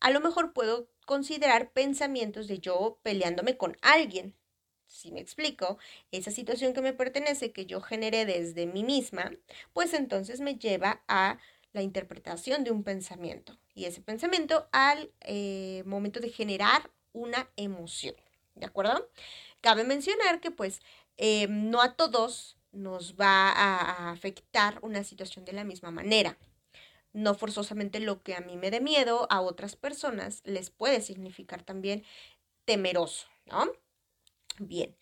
a 0.00 0.10
lo 0.10 0.20
mejor 0.20 0.52
puedo 0.52 0.88
considerar 1.04 1.70
pensamientos 1.70 2.48
de 2.48 2.58
yo 2.58 2.98
peleándome 3.04 3.56
con 3.56 3.76
alguien. 3.80 4.34
Si 4.88 5.12
me 5.12 5.20
explico, 5.20 5.78
esa 6.10 6.32
situación 6.32 6.72
que 6.72 6.82
me 6.82 6.92
pertenece, 6.92 7.52
que 7.52 7.66
yo 7.66 7.80
generé 7.80 8.26
desde 8.26 8.66
mí 8.66 8.82
misma, 8.82 9.30
pues 9.72 9.94
entonces 9.94 10.40
me 10.40 10.56
lleva 10.56 11.04
a 11.06 11.38
la 11.72 11.82
interpretación 11.82 12.64
de 12.64 12.72
un 12.72 12.82
pensamiento 12.82 13.56
y 13.72 13.84
ese 13.84 14.00
pensamiento 14.00 14.68
al 14.72 15.12
eh, 15.20 15.84
momento 15.86 16.18
de 16.18 16.30
generar 16.30 16.90
una 17.12 17.48
emoción. 17.54 18.16
¿De 18.56 18.66
acuerdo? 18.66 19.08
Cabe 19.60 19.84
mencionar 19.84 20.40
que 20.40 20.50
pues 20.50 20.80
eh, 21.18 21.46
no 21.48 21.82
a 21.82 21.94
todos 21.94 22.55
nos 22.76 23.16
va 23.16 23.50
a, 23.50 24.10
afectar 24.10 24.78
una 24.82 25.02
situación 25.04 25.44
de 25.44 25.52
la 25.52 25.64
misma 25.64 25.90
manera. 25.90 26.38
No 27.12 27.34
forzosamente 27.34 28.00
lo 28.00 28.22
que 28.22 28.34
a 28.34 28.40
mí 28.40 28.56
me 28.56 28.70
dé 28.70 28.80
miedo, 28.80 29.26
a 29.30 29.40
otras 29.40 29.76
personas 29.76 30.42
les 30.44 30.70
puede 30.70 31.00
significar 31.00 31.62
también 31.62 32.04
temeroso, 32.64 33.26
¿no? 33.46 33.72
Bien, 34.58 34.96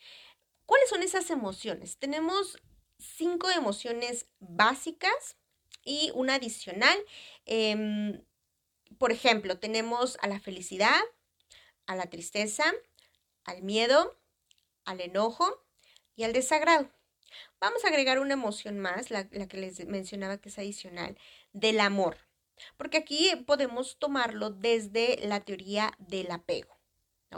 ¿cuáles 0.67 0.89
son 0.89 1.03
esas 1.03 1.31
emociones? 1.31 1.99
Tenemos 1.99 2.59
cinco 2.99 3.51
emociones 3.51 4.27
básicas 4.39 5.37
y 5.85 6.13
una 6.15 6.37
adicional. 6.37 6.99
Em, 7.47 8.23
por 8.99 9.13
ejemplo, 9.13 9.59
tenemos 9.59 10.17
a 10.23 10.29
la 10.29 10.41
felicidad, 10.41 11.01
a 11.87 11.97
la 11.97 12.07
tristeza, 12.07 12.65
al 13.45 13.63
miedo, 13.63 14.17
al 14.85 15.01
enojo 15.01 15.65
y 16.17 16.25
al 16.25 16.33
desagrado. 16.33 16.89
Vamos 17.61 17.85
a 17.85 17.89
agregar 17.89 18.19
una 18.19 18.35
emoción 18.35 18.79
más, 18.79 19.11
la, 19.11 19.29
que 19.29 19.57
les 19.57 19.87
mencionaba 19.87 20.39
que 20.39 20.49
es 20.49 20.59
adicional, 20.59 21.17
del 21.53 21.81
amor, 21.81 22.19
porque 22.77 22.99
aquí 22.99 23.31
podemos 23.47 23.99
tomarlo 23.99 24.51
desde 24.51 25.19
la 25.27 25.41
teoría 25.41 25.93
del 25.99 26.31
apego. 26.31 26.75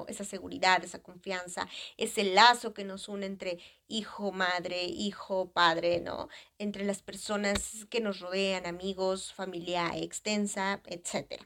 Esa 0.09 0.25
seguridad, 0.25 0.85
esa 0.85 1.03
confianza, 1.03 1.69
ese 1.97 2.25
lazo 2.25 2.75
que 2.75 2.85
nos 2.85 3.09
une 3.09 3.25
entre 3.27 3.59
hijo, 3.89 4.31
madre, 4.31 4.85
hijo, 4.85 5.51
padre, 5.53 6.01
¿no? 6.01 6.29
Entre 6.59 6.85
las 6.85 7.03
personas 7.03 7.87
que 7.89 8.01
nos 8.01 8.21
rodean, 8.21 8.67
amigos, 8.67 9.33
familia 9.33 9.93
extensa, 9.97 10.83
etc. 10.85 11.41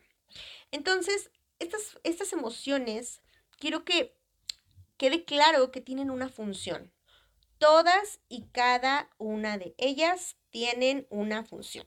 Entonces, 0.73 1.31
estas, 1.61 1.99
estas 2.03 2.33
emociones, 2.33 3.21
quiero 3.59 3.85
que 3.85 4.17
quede 4.97 5.25
claro 5.25 5.71
que 5.71 5.81
tienen 5.81 6.11
una 6.11 6.29
función. 6.29 6.93
Todas 7.61 8.21
y 8.31 8.47
cada 8.53 9.11
una 9.19 9.59
de 9.59 9.75
ellas 9.77 10.39
tienen 10.49 11.07
una 11.11 11.45
función. 11.45 11.87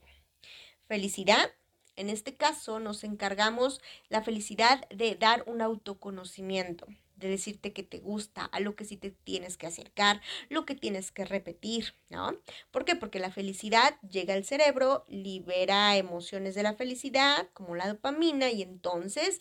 Felicidad, 0.86 1.50
en 1.96 2.10
este 2.10 2.36
caso 2.36 2.78
nos 2.78 3.02
encargamos 3.02 3.80
la 4.08 4.22
felicidad 4.22 4.88
de 4.90 5.16
dar 5.16 5.42
un 5.48 5.60
autoconocimiento, 5.60 6.86
de 7.16 7.28
decirte 7.28 7.72
que 7.72 7.82
te 7.82 7.98
gusta, 7.98 8.44
a 8.44 8.60
lo 8.60 8.76
que 8.76 8.84
sí 8.84 8.96
te 8.96 9.10
tienes 9.10 9.56
que 9.56 9.66
acercar, 9.66 10.20
lo 10.48 10.64
que 10.64 10.76
tienes 10.76 11.10
que 11.10 11.24
repetir, 11.24 11.96
¿no? 12.08 12.38
¿Por 12.70 12.84
qué? 12.84 12.94
Porque 12.94 13.18
la 13.18 13.32
felicidad 13.32 14.00
llega 14.02 14.34
al 14.34 14.44
cerebro, 14.44 15.04
libera 15.08 15.96
emociones 15.96 16.54
de 16.54 16.62
la 16.62 16.74
felicidad, 16.74 17.48
como 17.52 17.74
la 17.74 17.88
dopamina, 17.88 18.48
y 18.52 18.62
entonces 18.62 19.40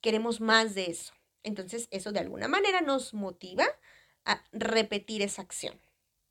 queremos 0.00 0.40
más 0.40 0.74
de 0.74 0.86
eso. 0.86 1.12
Entonces 1.42 1.88
eso 1.90 2.10
de 2.10 2.20
alguna 2.20 2.48
manera 2.48 2.80
nos 2.80 3.12
motiva 3.12 3.66
a 4.24 4.42
repetir 4.52 5.22
esa 5.22 5.42
acción, 5.42 5.80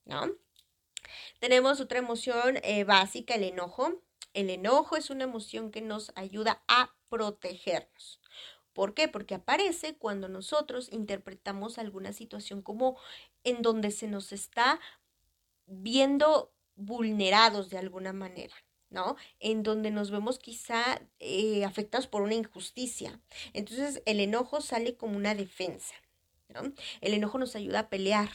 ¿no? 0.06 0.32
Tenemos 1.40 1.80
otra 1.80 2.00
emoción 2.00 2.58
eh, 2.64 2.84
básica, 2.84 3.36
el 3.36 3.44
enojo. 3.44 4.02
El 4.34 4.50
enojo 4.50 4.96
es 4.96 5.10
una 5.10 5.26
emoción 5.26 5.72
que 5.72 5.82
nos 5.82 6.12
ayuda 6.16 6.64
a 6.68 6.96
protegernos. 7.10 8.20
¿Por 8.74 8.96
qué? 8.96 9.08
Porque 9.08 9.36
aparece 9.36 9.96
cuando 9.96 10.28
nosotros 10.28 10.92
interpretamos 10.92 11.78
alguna 11.78 12.12
situación 12.12 12.62
como 12.64 12.98
en 13.44 13.62
donde 13.62 13.92
se 13.92 14.08
nos 14.08 14.32
está 14.32 14.80
viendo 15.68 16.52
vulnerados 16.76 17.70
de 17.70 17.78
alguna 17.78 18.14
manera, 18.14 18.56
¿no? 18.90 19.16
En 19.40 19.62
donde 19.62 19.92
nos 19.92 20.10
vemos 20.10 20.40
quizá 20.40 21.02
eh, 21.20 21.64
afectados 21.66 22.08
por 22.08 22.24
una 22.24 22.34
injusticia. 22.34 23.22
Entonces 23.54 24.02
el 24.06 24.20
enojo 24.20 24.60
sale 24.62 24.96
como 24.96 25.18
una 25.18 25.36
defensa, 25.36 25.94
El 27.02 27.14
enojo 27.14 27.38
nos 27.38 27.56
ayuda 27.56 27.80
a 27.80 27.90
pelear, 27.90 28.30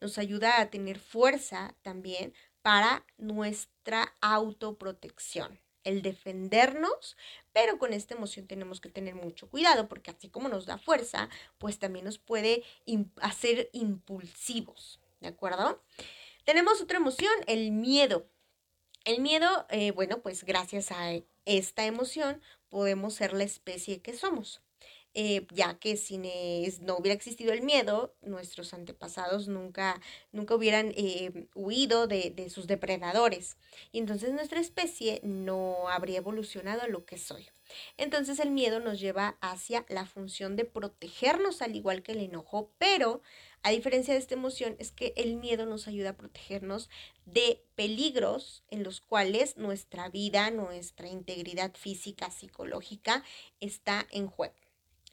nos 0.00 0.18
ayuda 0.18 0.60
a 0.60 0.70
tener 0.70 0.98
fuerza 0.98 1.74
también 1.82 2.34
para 2.62 3.04
nuestra 3.18 4.14
autoprotección, 4.20 5.60
el 5.84 6.02
defendernos, 6.02 7.16
pero 7.52 7.78
con 7.78 7.92
esta 7.92 8.14
emoción 8.14 8.46
tenemos 8.46 8.80
que 8.80 8.88
tener 8.88 9.14
mucho 9.14 9.48
cuidado 9.50 9.88
porque 9.88 10.10
así 10.10 10.28
como 10.28 10.48
nos 10.48 10.66
da 10.66 10.78
fuerza, 10.78 11.28
pues 11.58 11.78
también 11.78 12.04
nos 12.04 12.18
puede 12.18 12.62
hacer 13.20 13.68
impulsivos, 13.72 15.00
¿de 15.20 15.28
acuerdo? 15.28 15.82
Tenemos 16.44 16.80
otra 16.80 16.98
emoción, 16.98 17.32
el 17.46 17.70
miedo. 17.70 18.26
El 19.04 19.20
miedo, 19.20 19.66
eh, 19.68 19.90
bueno, 19.90 20.22
pues 20.22 20.44
gracias 20.44 20.92
a 20.92 21.12
esta 21.44 21.86
emoción 21.86 22.40
podemos 22.68 23.14
ser 23.14 23.32
la 23.32 23.44
especie 23.44 24.00
que 24.00 24.16
somos. 24.16 24.62
Eh, 25.14 25.46
ya 25.52 25.78
que 25.78 25.98
si 25.98 26.16
no 26.16 26.96
hubiera 26.96 27.14
existido 27.14 27.52
el 27.52 27.60
miedo, 27.60 28.14
nuestros 28.22 28.72
antepasados 28.72 29.46
nunca, 29.46 30.00
nunca 30.32 30.54
hubieran 30.54 30.92
eh, 30.96 31.48
huido 31.54 32.06
de, 32.06 32.30
de, 32.30 32.48
sus 32.48 32.66
depredadores. 32.66 33.58
Y 33.92 33.98
entonces 33.98 34.32
nuestra 34.32 34.60
especie 34.60 35.20
no 35.22 35.88
habría 35.88 36.18
evolucionado 36.18 36.82
a 36.82 36.88
lo 36.88 37.04
que 37.04 37.18
soy. 37.18 37.46
Entonces 37.96 38.38
el 38.38 38.50
miedo 38.50 38.80
nos 38.80 39.00
lleva 39.00 39.36
hacia 39.40 39.84
la 39.88 40.06
función 40.06 40.56
de 40.56 40.64
protegernos 40.64 41.62
al 41.62 41.76
igual 41.76 42.02
que 42.02 42.12
el 42.12 42.20
enojo, 42.20 42.70
pero 42.78 43.22
a 43.62 43.70
diferencia 43.70 44.14
de 44.14 44.20
esta 44.20 44.34
emoción 44.34 44.76
es 44.78 44.92
que 44.92 45.12
el 45.16 45.36
miedo 45.36 45.66
nos 45.66 45.86
ayuda 45.86 46.10
a 46.10 46.16
protegernos 46.16 46.90
de 47.26 47.62
peligros 47.76 48.64
en 48.70 48.82
los 48.82 49.00
cuales 49.00 49.56
nuestra 49.56 50.08
vida, 50.08 50.50
nuestra 50.50 51.08
integridad 51.08 51.72
física, 51.74 52.30
psicológica 52.30 53.22
está 53.60 54.06
en 54.10 54.26
juego. 54.26 54.61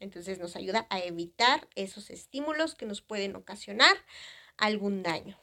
Entonces 0.00 0.38
nos 0.38 0.56
ayuda 0.56 0.86
a 0.90 0.98
evitar 0.98 1.68
esos 1.76 2.10
estímulos 2.10 2.74
que 2.74 2.86
nos 2.86 3.02
pueden 3.02 3.36
ocasionar 3.36 3.96
algún 4.56 5.02
daño. 5.02 5.38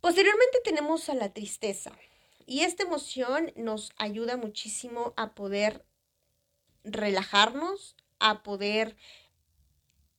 Posteriormente 0.00 0.58
tenemos 0.64 1.08
a 1.08 1.14
la 1.14 1.32
tristeza 1.32 1.92
y 2.46 2.60
esta 2.60 2.82
emoción 2.82 3.52
nos 3.56 3.92
ayuda 3.96 4.36
muchísimo 4.36 5.14
a 5.16 5.34
poder 5.34 5.86
relajarnos, 6.82 7.96
a 8.18 8.42
poder 8.42 8.96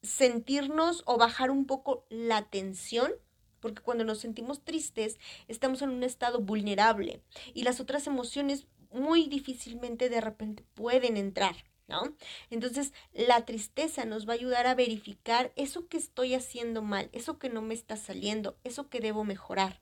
sentirnos 0.02 1.04
o 1.06 1.18
bajar 1.18 1.52
un 1.52 1.66
poco 1.66 2.06
la 2.10 2.50
tensión, 2.50 3.12
porque 3.60 3.82
cuando 3.82 4.04
nos 4.04 4.20
sentimos 4.20 4.64
tristes 4.64 5.18
estamos 5.48 5.82
en 5.82 5.90
un 5.90 6.04
estado 6.04 6.40
vulnerable 6.40 7.22
y 7.54 7.64
las 7.64 7.80
otras 7.80 8.08
emociones 8.08 8.68
muy 8.92 9.28
difícilmente 9.28 10.10
de 10.10 10.22
repente 10.22 10.64
pueden 10.74 11.18
entrar. 11.18 11.56
¿No? 11.88 12.16
Entonces, 12.50 12.94
la 13.14 13.46
tristeza 13.46 14.06
nos 14.06 14.28
va 14.28 14.34
a 14.34 14.36
ayudar 14.36 14.68
a 14.68 14.76
verificar 14.76 15.52
eso 15.56 15.88
que 15.88 15.98
estoy 15.98 16.34
haciendo 16.34 16.82
mal, 16.82 17.10
eso 17.14 17.38
que 17.40 17.50
no 17.50 17.62
me 17.62 17.74
está 17.74 17.98
saliendo, 17.98 18.58
eso 18.64 18.90
que 18.90 19.00
debo 19.00 19.24
mejorar. 19.24 19.82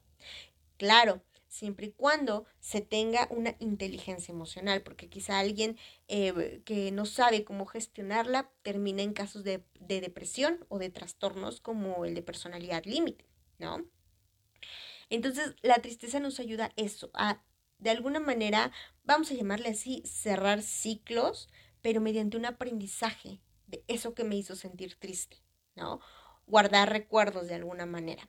Claro, 0.78 1.24
siempre 1.48 1.88
y 1.88 1.92
cuando 1.92 2.46
se 2.60 2.82
tenga 2.82 3.28
una 3.30 3.56
inteligencia 3.60 4.32
emocional, 4.32 4.82
porque 4.82 5.08
quizá 5.08 5.40
alguien 5.40 5.78
eh, 6.08 6.62
que 6.66 6.92
no 6.92 7.06
sabe 7.06 7.44
cómo 7.44 7.66
gestionarla 7.66 8.50
termina 8.64 9.04
en 9.04 9.14
casos 9.14 9.44
de, 9.44 9.64
de 9.80 10.02
depresión 10.02 10.66
o 10.70 10.80
de 10.80 10.90
trastornos 10.90 11.62
como 11.62 12.06
el 12.06 12.16
de 12.16 12.24
personalidad 12.24 12.84
límite, 12.86 13.26
¿no? 13.60 13.86
Entonces, 15.10 15.56
la 15.62 15.76
tristeza 15.76 16.20
nos 16.20 16.40
ayuda 16.40 16.66
a 16.66 16.74
eso, 16.76 17.12
a 17.14 17.44
de 17.78 17.90
alguna 17.90 18.20
manera, 18.20 18.72
vamos 19.04 19.30
a 19.30 19.36
llamarle 19.36 19.70
así, 19.70 20.02
cerrar 20.06 20.62
ciclos, 20.62 21.50
pero 21.84 22.02
mediante 22.02 22.38
un 22.38 22.46
aprendizaje 22.46 23.40
de 23.68 23.84
eso 23.88 24.16
que 24.16 24.24
me 24.24 24.36
hizo 24.36 24.56
sentir 24.56 24.96
triste, 24.96 25.38
¿no? 25.76 26.00
Guardar 26.48 26.90
recuerdos 26.90 27.48
de 27.48 27.56
alguna 27.56 27.86
manera. 27.86 28.28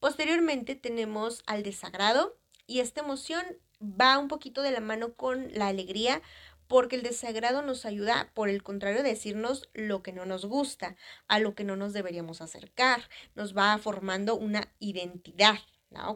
Posteriormente 0.00 0.74
tenemos 0.74 1.42
al 1.46 1.62
desagrado 1.62 2.38
y 2.66 2.80
esta 2.80 3.00
emoción 3.00 3.44
va 3.80 4.18
un 4.18 4.28
poquito 4.28 4.62
de 4.62 4.72
la 4.72 4.80
mano 4.80 5.14
con 5.14 5.52
la 5.54 5.68
alegría 5.68 6.20
porque 6.66 6.96
el 6.96 7.02
desagrado 7.02 7.62
nos 7.62 7.84
ayuda, 7.84 8.30
por 8.34 8.48
el 8.48 8.62
contrario, 8.62 9.00
a 9.00 9.04
decirnos 9.04 9.68
lo 9.72 10.02
que 10.02 10.12
no 10.12 10.24
nos 10.24 10.44
gusta, 10.44 10.96
a 11.28 11.38
lo 11.38 11.54
que 11.54 11.64
no 11.64 11.76
nos 11.76 11.92
deberíamos 11.92 12.40
acercar, 12.40 13.08
nos 13.34 13.56
va 13.56 13.76
formando 13.78 14.36
una 14.36 14.72
identidad, 14.78 15.58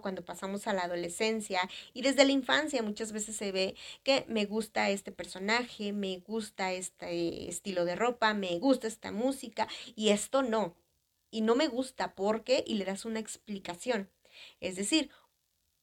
cuando 0.01 0.25
pasamos 0.25 0.67
a 0.67 0.73
la 0.73 0.83
adolescencia 0.83 1.69
y 1.93 2.03
desde 2.03 2.25
la 2.25 2.33
infancia 2.33 2.83
muchas 2.83 3.13
veces 3.13 3.37
se 3.37 3.53
ve 3.53 3.75
que 4.03 4.25
me 4.29 4.47
gusta 4.47 4.91
este 4.91 5.13
personaje, 5.13 5.93
me 5.93 6.19
gusta 6.19 6.73
este 6.73 7.49
estilo 7.49 7.85
de 7.85 7.97
ropa, 7.97 8.35
me 8.35 8.59
gusta 8.59 8.87
esta 8.87 9.13
música 9.13 9.69
y 9.97 10.11
esto 10.11 10.43
no. 10.43 10.77
Y 11.31 11.41
no 11.41 11.57
me 11.57 11.67
gusta 11.67 12.15
porque 12.15 12.63
y 12.67 12.75
le 12.75 12.85
das 12.85 13.05
una 13.05 13.19
explicación. 13.19 14.11
Es 14.61 14.77
decir, 14.77 15.11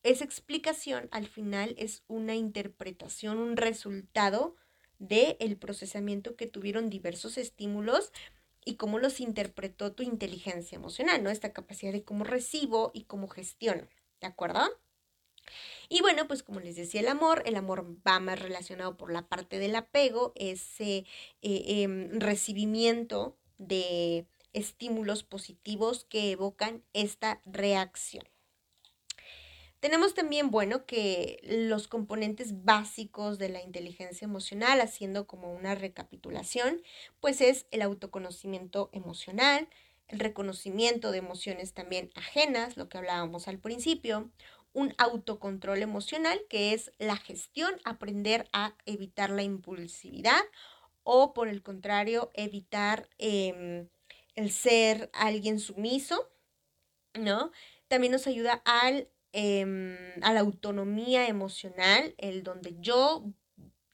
esa 0.03 0.23
explicación 0.23 1.09
al 1.11 1.27
final 1.27 1.75
es 1.77 2.03
una 2.07 2.35
interpretación, 2.35 3.37
un 3.37 3.57
resultado 3.57 4.55
del 4.99 5.35
el 5.39 5.57
procesamiento 5.57 6.35
que 6.35 6.47
tuvieron 6.47 6.89
diversos 6.89 7.37
estímulos 7.37 8.11
y 8.65 8.75
cómo 8.75 8.99
los 8.99 9.19
interpretó 9.19 9.93
tu 9.93 10.03
inteligencia 10.03 10.75
emocional, 10.75 11.23
¿no? 11.23 11.29
Esta 11.29 11.53
capacidad 11.53 11.91
de 11.91 12.03
cómo 12.03 12.23
recibo 12.23 12.91
y 12.93 13.03
cómo 13.03 13.27
gestiono, 13.27 13.87
¿de 14.19 14.27
acuerdo? 14.27 14.61
Y 15.89 16.01
bueno, 16.01 16.27
pues 16.27 16.43
como 16.43 16.59
les 16.59 16.75
decía, 16.75 17.01
el 17.01 17.07
amor, 17.07 17.43
el 17.45 17.55
amor 17.55 17.97
va 18.07 18.19
más 18.19 18.39
relacionado 18.39 18.97
por 18.97 19.11
la 19.11 19.27
parte 19.27 19.59
del 19.59 19.75
apego, 19.75 20.31
ese 20.35 21.05
eh, 21.41 21.63
em, 21.83 22.19
recibimiento 22.19 23.37
de 23.57 24.25
estímulos 24.53 25.23
positivos 25.23 26.05
que 26.05 26.31
evocan 26.31 26.83
esta 26.93 27.41
reacción. 27.45 28.25
Tenemos 29.81 30.13
también, 30.13 30.51
bueno, 30.51 30.85
que 30.85 31.39
los 31.43 31.87
componentes 31.87 32.63
básicos 32.63 33.39
de 33.39 33.49
la 33.49 33.63
inteligencia 33.63 34.25
emocional, 34.25 34.79
haciendo 34.79 35.25
como 35.25 35.51
una 35.51 35.73
recapitulación, 35.73 36.83
pues 37.19 37.41
es 37.41 37.65
el 37.71 37.81
autoconocimiento 37.81 38.91
emocional, 38.93 39.67
el 40.07 40.19
reconocimiento 40.19 41.11
de 41.11 41.17
emociones 41.17 41.73
también 41.73 42.11
ajenas, 42.13 42.77
lo 42.77 42.89
que 42.89 42.99
hablábamos 42.99 43.47
al 43.47 43.57
principio, 43.57 44.29
un 44.71 44.93
autocontrol 44.99 45.81
emocional, 45.81 46.39
que 46.47 46.73
es 46.73 46.91
la 46.99 47.17
gestión, 47.17 47.73
aprender 47.83 48.47
a 48.53 48.75
evitar 48.85 49.31
la 49.31 49.41
impulsividad 49.41 50.43
o 51.01 51.33
por 51.33 51.47
el 51.47 51.63
contrario, 51.63 52.29
evitar 52.35 53.09
em, 53.17 53.89
el 54.35 54.51
ser 54.51 55.09
alguien 55.13 55.59
sumiso, 55.59 56.29
¿no? 57.15 57.51
También 57.87 58.11
nos 58.11 58.27
ayuda 58.27 58.61
al, 58.63 59.09
em, 59.33 59.97
a 60.21 60.33
la 60.33 60.41
autonomía 60.41 61.27
emocional, 61.27 62.15
el 62.17 62.43
donde 62.43 62.75
yo 62.79 63.25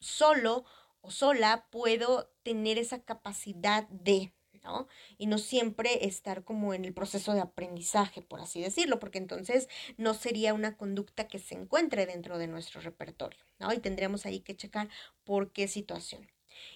solo 0.00 0.64
o 1.00 1.10
sola 1.10 1.66
puedo 1.70 2.30
tener 2.42 2.78
esa 2.78 3.02
capacidad 3.02 3.88
de, 3.88 4.32
¿no? 4.64 4.88
Y 5.16 5.26
no 5.26 5.38
siempre 5.38 6.06
estar 6.06 6.44
como 6.44 6.74
en 6.74 6.84
el 6.84 6.94
proceso 6.94 7.32
de 7.34 7.40
aprendizaje, 7.40 8.22
por 8.22 8.40
así 8.40 8.60
decirlo, 8.60 8.98
porque 8.98 9.18
entonces 9.18 9.68
no 9.96 10.14
sería 10.14 10.54
una 10.54 10.76
conducta 10.76 11.28
que 11.28 11.38
se 11.38 11.54
encuentre 11.54 12.06
dentro 12.06 12.38
de 12.38 12.48
nuestro 12.48 12.80
repertorio, 12.80 13.40
¿no? 13.58 13.72
Y 13.72 13.78
tendríamos 13.78 14.26
ahí 14.26 14.40
que 14.40 14.56
checar 14.56 14.88
por 15.24 15.52
qué 15.52 15.68
situación. 15.68 16.28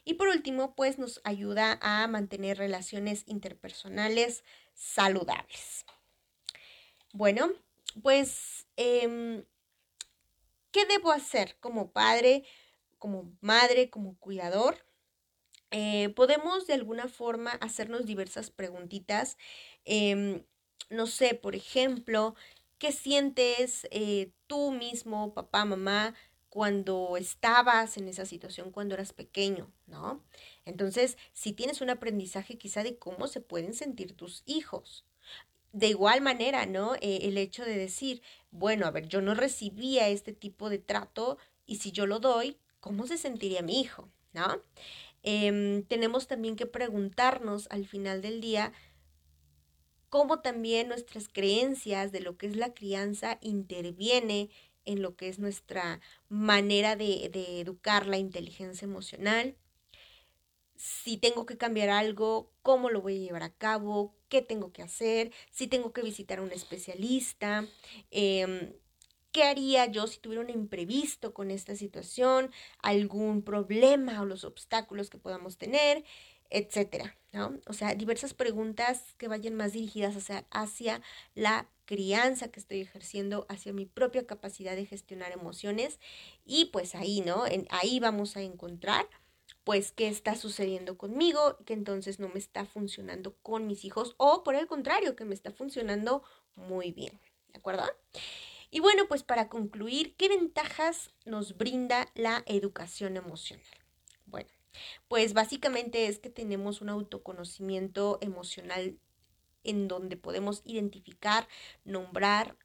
Y 0.04 0.14
por 0.14 0.28
último, 0.28 0.74
pues 0.74 0.98
nos 0.98 1.20
ayuda 1.24 1.78
a 1.82 2.06
mantener 2.06 2.58
relaciones 2.58 3.24
interpersonales 3.26 4.44
saludables. 4.74 5.84
Bueno, 7.12 7.52
pues, 8.02 8.66
em, 8.76 9.44
¿qué 10.70 10.86
debo 10.86 11.12
hacer 11.12 11.56
como 11.60 11.92
padre, 11.92 12.44
como 12.98 13.32
madre, 13.40 13.90
como 13.90 14.16
cuidador? 14.18 14.86
Eh, 15.70 16.10
podemos 16.10 16.66
de 16.66 16.74
alguna 16.74 17.08
forma 17.08 17.52
hacernos 17.52 18.06
diversas 18.06 18.50
preguntitas. 18.50 19.38
Em, 19.84 20.44
no 20.90 21.06
sé, 21.06 21.34
por 21.34 21.56
ejemplo, 21.56 22.34
¿qué 22.78 22.92
sientes 22.92 23.86
eh, 23.90 24.32
tú 24.46 24.72
mismo, 24.72 25.34
papá, 25.34 25.64
mamá, 25.64 26.14
cuando 26.50 27.16
estabas 27.16 27.96
en 27.96 28.08
esa 28.08 28.26
situación 28.26 28.70
cuando 28.72 28.94
eras 28.94 29.14
pequeño, 29.14 29.72
¿no? 29.86 30.22
Entonces, 30.66 31.16
si 31.32 31.54
tienes 31.54 31.80
un 31.80 31.88
aprendizaje 31.90 32.58
quizá 32.58 32.82
de 32.82 32.98
cómo 32.98 33.26
se 33.26 33.40
pueden 33.40 33.72
sentir 33.74 34.14
tus 34.14 34.42
hijos. 34.44 35.06
De 35.72 35.88
igual 35.88 36.20
manera, 36.20 36.66
¿no? 36.66 36.94
Eh, 36.96 37.20
el 37.22 37.38
hecho 37.38 37.64
de 37.64 37.76
decir, 37.76 38.22
bueno, 38.50 38.86
a 38.86 38.90
ver, 38.90 39.08
yo 39.08 39.22
no 39.22 39.34
recibía 39.34 40.08
este 40.08 40.32
tipo 40.32 40.68
de 40.68 40.78
trato 40.78 41.38
y 41.66 41.76
si 41.76 41.92
yo 41.92 42.06
lo 42.06 42.18
doy, 42.18 42.58
¿cómo 42.80 43.06
se 43.06 43.16
sentiría 43.16 43.62
mi 43.62 43.80
hijo? 43.80 44.10
¿No? 44.32 44.60
Em, 45.22 45.84
tenemos 45.84 46.26
también 46.26 46.56
que 46.56 46.66
preguntarnos 46.66 47.68
al 47.70 47.86
final 47.86 48.22
del 48.22 48.40
día 48.40 48.72
cómo 50.08 50.40
también 50.40 50.88
nuestras 50.88 51.28
creencias 51.28 52.12
de 52.12 52.20
lo 52.20 52.36
que 52.36 52.46
es 52.46 52.56
la 52.56 52.74
crianza 52.74 53.38
interviene 53.40 54.50
en 54.84 55.00
lo 55.00 55.16
que 55.16 55.28
es 55.28 55.38
nuestra 55.38 56.00
manera 56.28 56.96
de, 56.96 57.30
educar 57.60 58.06
la 58.06 58.18
inteligencia 58.18 58.84
emocional. 58.84 59.56
Si 60.82 61.16
tengo 61.16 61.46
que 61.46 61.56
cambiar 61.56 61.90
algo, 61.90 62.50
cómo 62.62 62.90
lo 62.90 63.00
voy 63.00 63.14
a 63.14 63.20
llevar 63.20 63.44
a 63.44 63.54
cabo, 63.54 64.16
qué 64.28 64.42
tengo 64.42 64.72
que 64.72 64.82
hacer, 64.82 65.30
si 65.52 65.68
tengo 65.68 65.92
que 65.92 66.02
visitar 66.02 66.40
a 66.40 66.42
un 66.42 66.50
especialista, 66.50 67.68
em, 68.10 68.72
qué 69.30 69.44
haría 69.44 69.86
yo 69.86 70.08
si 70.08 70.18
tuviera 70.18 70.42
un 70.42 70.50
imprevisto 70.50 71.32
con 71.34 71.52
esta 71.52 71.76
situación, 71.76 72.50
algún 72.82 73.42
problema 73.42 74.20
o 74.20 74.24
los 74.24 74.42
obstáculos 74.42 75.08
que 75.08 75.18
podamos 75.18 75.56
tener, 75.56 76.02
etcétera, 76.50 77.16
¿no? 77.30 77.60
O 77.66 77.74
sea, 77.74 77.94
diversas 77.94 78.34
preguntas 78.34 79.14
que 79.18 79.28
vayan 79.28 79.54
más 79.54 79.74
dirigidas 79.74 80.16
hacia, 80.16 80.46
hacia 80.50 81.00
la 81.36 81.68
crianza 81.84 82.48
que 82.48 82.58
estoy 82.58 82.80
ejerciendo 82.80 83.46
hacia 83.48 83.72
mi 83.72 83.86
propia 83.86 84.26
capacidad 84.26 84.74
de 84.74 84.86
gestionar 84.86 85.30
emociones 85.30 86.00
y 86.44 86.66
pues 86.72 86.96
ahí, 86.96 87.20
¿no? 87.20 87.46
En, 87.46 87.68
ahí 87.70 88.00
vamos 88.00 88.36
a 88.36 88.42
encontrar 88.42 89.06
pues 89.64 89.92
qué 89.92 90.08
está 90.08 90.34
sucediendo 90.34 90.98
conmigo, 90.98 91.58
que 91.64 91.74
entonces 91.74 92.18
no 92.18 92.28
me 92.28 92.38
está 92.38 92.64
funcionando 92.64 93.36
con 93.42 93.66
mis 93.66 93.84
hijos 93.84 94.14
o 94.16 94.42
por 94.42 94.54
el 94.54 94.66
contrario, 94.66 95.16
que 95.16 95.24
me 95.24 95.34
está 95.34 95.50
funcionando 95.50 96.22
muy 96.56 96.92
bien, 96.92 97.20
¿de 97.52 97.58
acuerdo? 97.58 97.84
Y 98.70 98.80
bueno, 98.80 99.06
pues 99.06 99.22
para 99.22 99.48
concluir, 99.48 100.16
¿qué 100.16 100.28
ventajas 100.28 101.10
nos 101.24 101.56
brinda 101.56 102.08
la 102.14 102.42
educación 102.46 103.16
emocional? 103.16 103.66
Bueno, 104.26 104.50
pues 105.08 105.34
básicamente 105.34 106.06
es 106.06 106.18
que 106.18 106.30
tenemos 106.30 106.80
un 106.80 106.88
autoconocimiento 106.88 108.18
emocional 108.20 108.98
en 109.64 109.88
donde 109.88 110.16
podemos 110.16 110.62
identificar, 110.64 111.46
nombrar, 111.84 112.56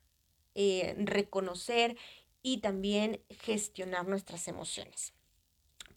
eh, 0.55 0.95
reconocer 0.97 1.97
y 2.41 2.61
también 2.61 3.21
gestionar 3.29 4.07
nuestras 4.07 4.47
emociones. 4.47 5.13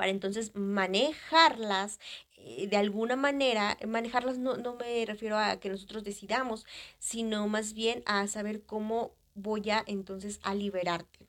Para 0.00 0.12
entonces 0.12 0.52
manejarlas 0.54 2.00
eh, 2.38 2.68
de 2.68 2.78
alguna 2.78 3.16
manera, 3.16 3.76
manejarlas 3.86 4.38
no, 4.38 4.56
no 4.56 4.74
me 4.76 5.04
refiero 5.04 5.36
a 5.36 5.60
que 5.60 5.68
nosotros 5.68 6.04
decidamos, 6.04 6.64
sino 6.98 7.46
más 7.48 7.74
bien 7.74 8.02
a 8.06 8.26
saber 8.26 8.62
cómo 8.62 9.12
voy 9.34 9.68
a 9.68 9.84
entonces 9.86 10.40
a 10.42 10.54
liberarte. 10.54 11.28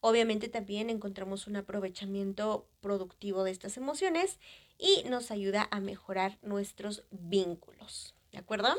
Obviamente 0.00 0.48
también 0.48 0.88
encontramos 0.88 1.46
un 1.46 1.56
aprovechamiento 1.56 2.66
productivo 2.80 3.44
de 3.44 3.50
estas 3.50 3.76
emociones 3.76 4.38
y 4.78 5.02
nos 5.06 5.30
ayuda 5.30 5.68
a 5.70 5.80
mejorar 5.80 6.38
nuestros 6.40 7.04
vínculos. 7.10 8.14
¿De 8.32 8.38
acuerdo? 8.38 8.74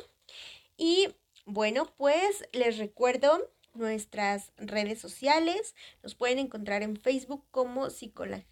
Y 0.77 1.09
bueno, 1.45 1.93
pues 1.95 2.49
les 2.53 2.79
recuerdo 2.79 3.51
nuestras 3.75 4.51
redes 4.57 4.99
sociales. 4.99 5.75
Nos 6.01 6.15
pueden 6.15 6.39
encontrar 6.39 6.81
en 6.81 6.97
Facebook 6.97 7.45
como 7.51 7.91
Psicología 7.91 8.47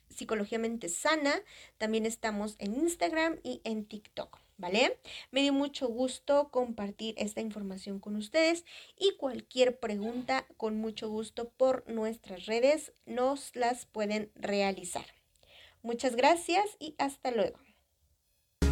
Mente 0.60 0.90
Sana. 0.90 1.42
También 1.78 2.06
estamos 2.06 2.56
en 2.60 2.76
Instagram 2.76 3.40
y 3.44 3.62
en 3.64 3.86
TikTok. 3.86 4.40
¿Vale? 4.58 5.00
Me 5.32 5.42
dio 5.42 5.54
mucho 5.54 5.88
gusto 5.88 6.50
compartir 6.52 7.16
esta 7.18 7.40
información 7.40 8.00
con 8.00 8.18
ustedes 8.18 8.66
y 8.98 9.16
cualquier 9.16 9.80
pregunta 9.80 10.46
con 10.58 10.78
mucho 10.78 11.08
gusto 11.08 11.50
por 11.50 11.90
nuestras 11.90 12.46
redes 12.46 12.92
nos 13.06 13.56
las 13.56 13.86
pueden 13.86 14.32
realizar. 14.36 15.06
Muchas 15.82 16.18
gracias 16.18 16.66
y 16.78 16.96
hasta 16.98 17.32
luego. 17.32 17.58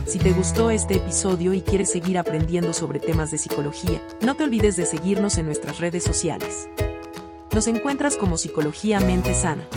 Si 0.07 0.19
te 0.19 0.31
gustó 0.31 0.71
este 0.71 0.95
episodio 0.95 1.53
y 1.53 1.61
quieres 1.61 1.91
seguir 1.91 2.17
aprendiendo 2.17 2.71
sobre 2.71 2.99
temas 2.99 3.29
de 3.29 3.37
psicología, 3.37 4.01
no 4.21 4.35
te 4.35 4.45
olvides 4.45 4.77
de 4.77 4.85
seguirnos 4.85 5.37
en 5.37 5.45
nuestras 5.45 5.79
redes 5.79 6.03
sociales. 6.03 6.69
Nos 7.53 7.67
encuentras 7.67 8.15
como 8.15 8.37
Psicología 8.37 8.99
Mente 8.99 9.33
Sana. 9.33 9.67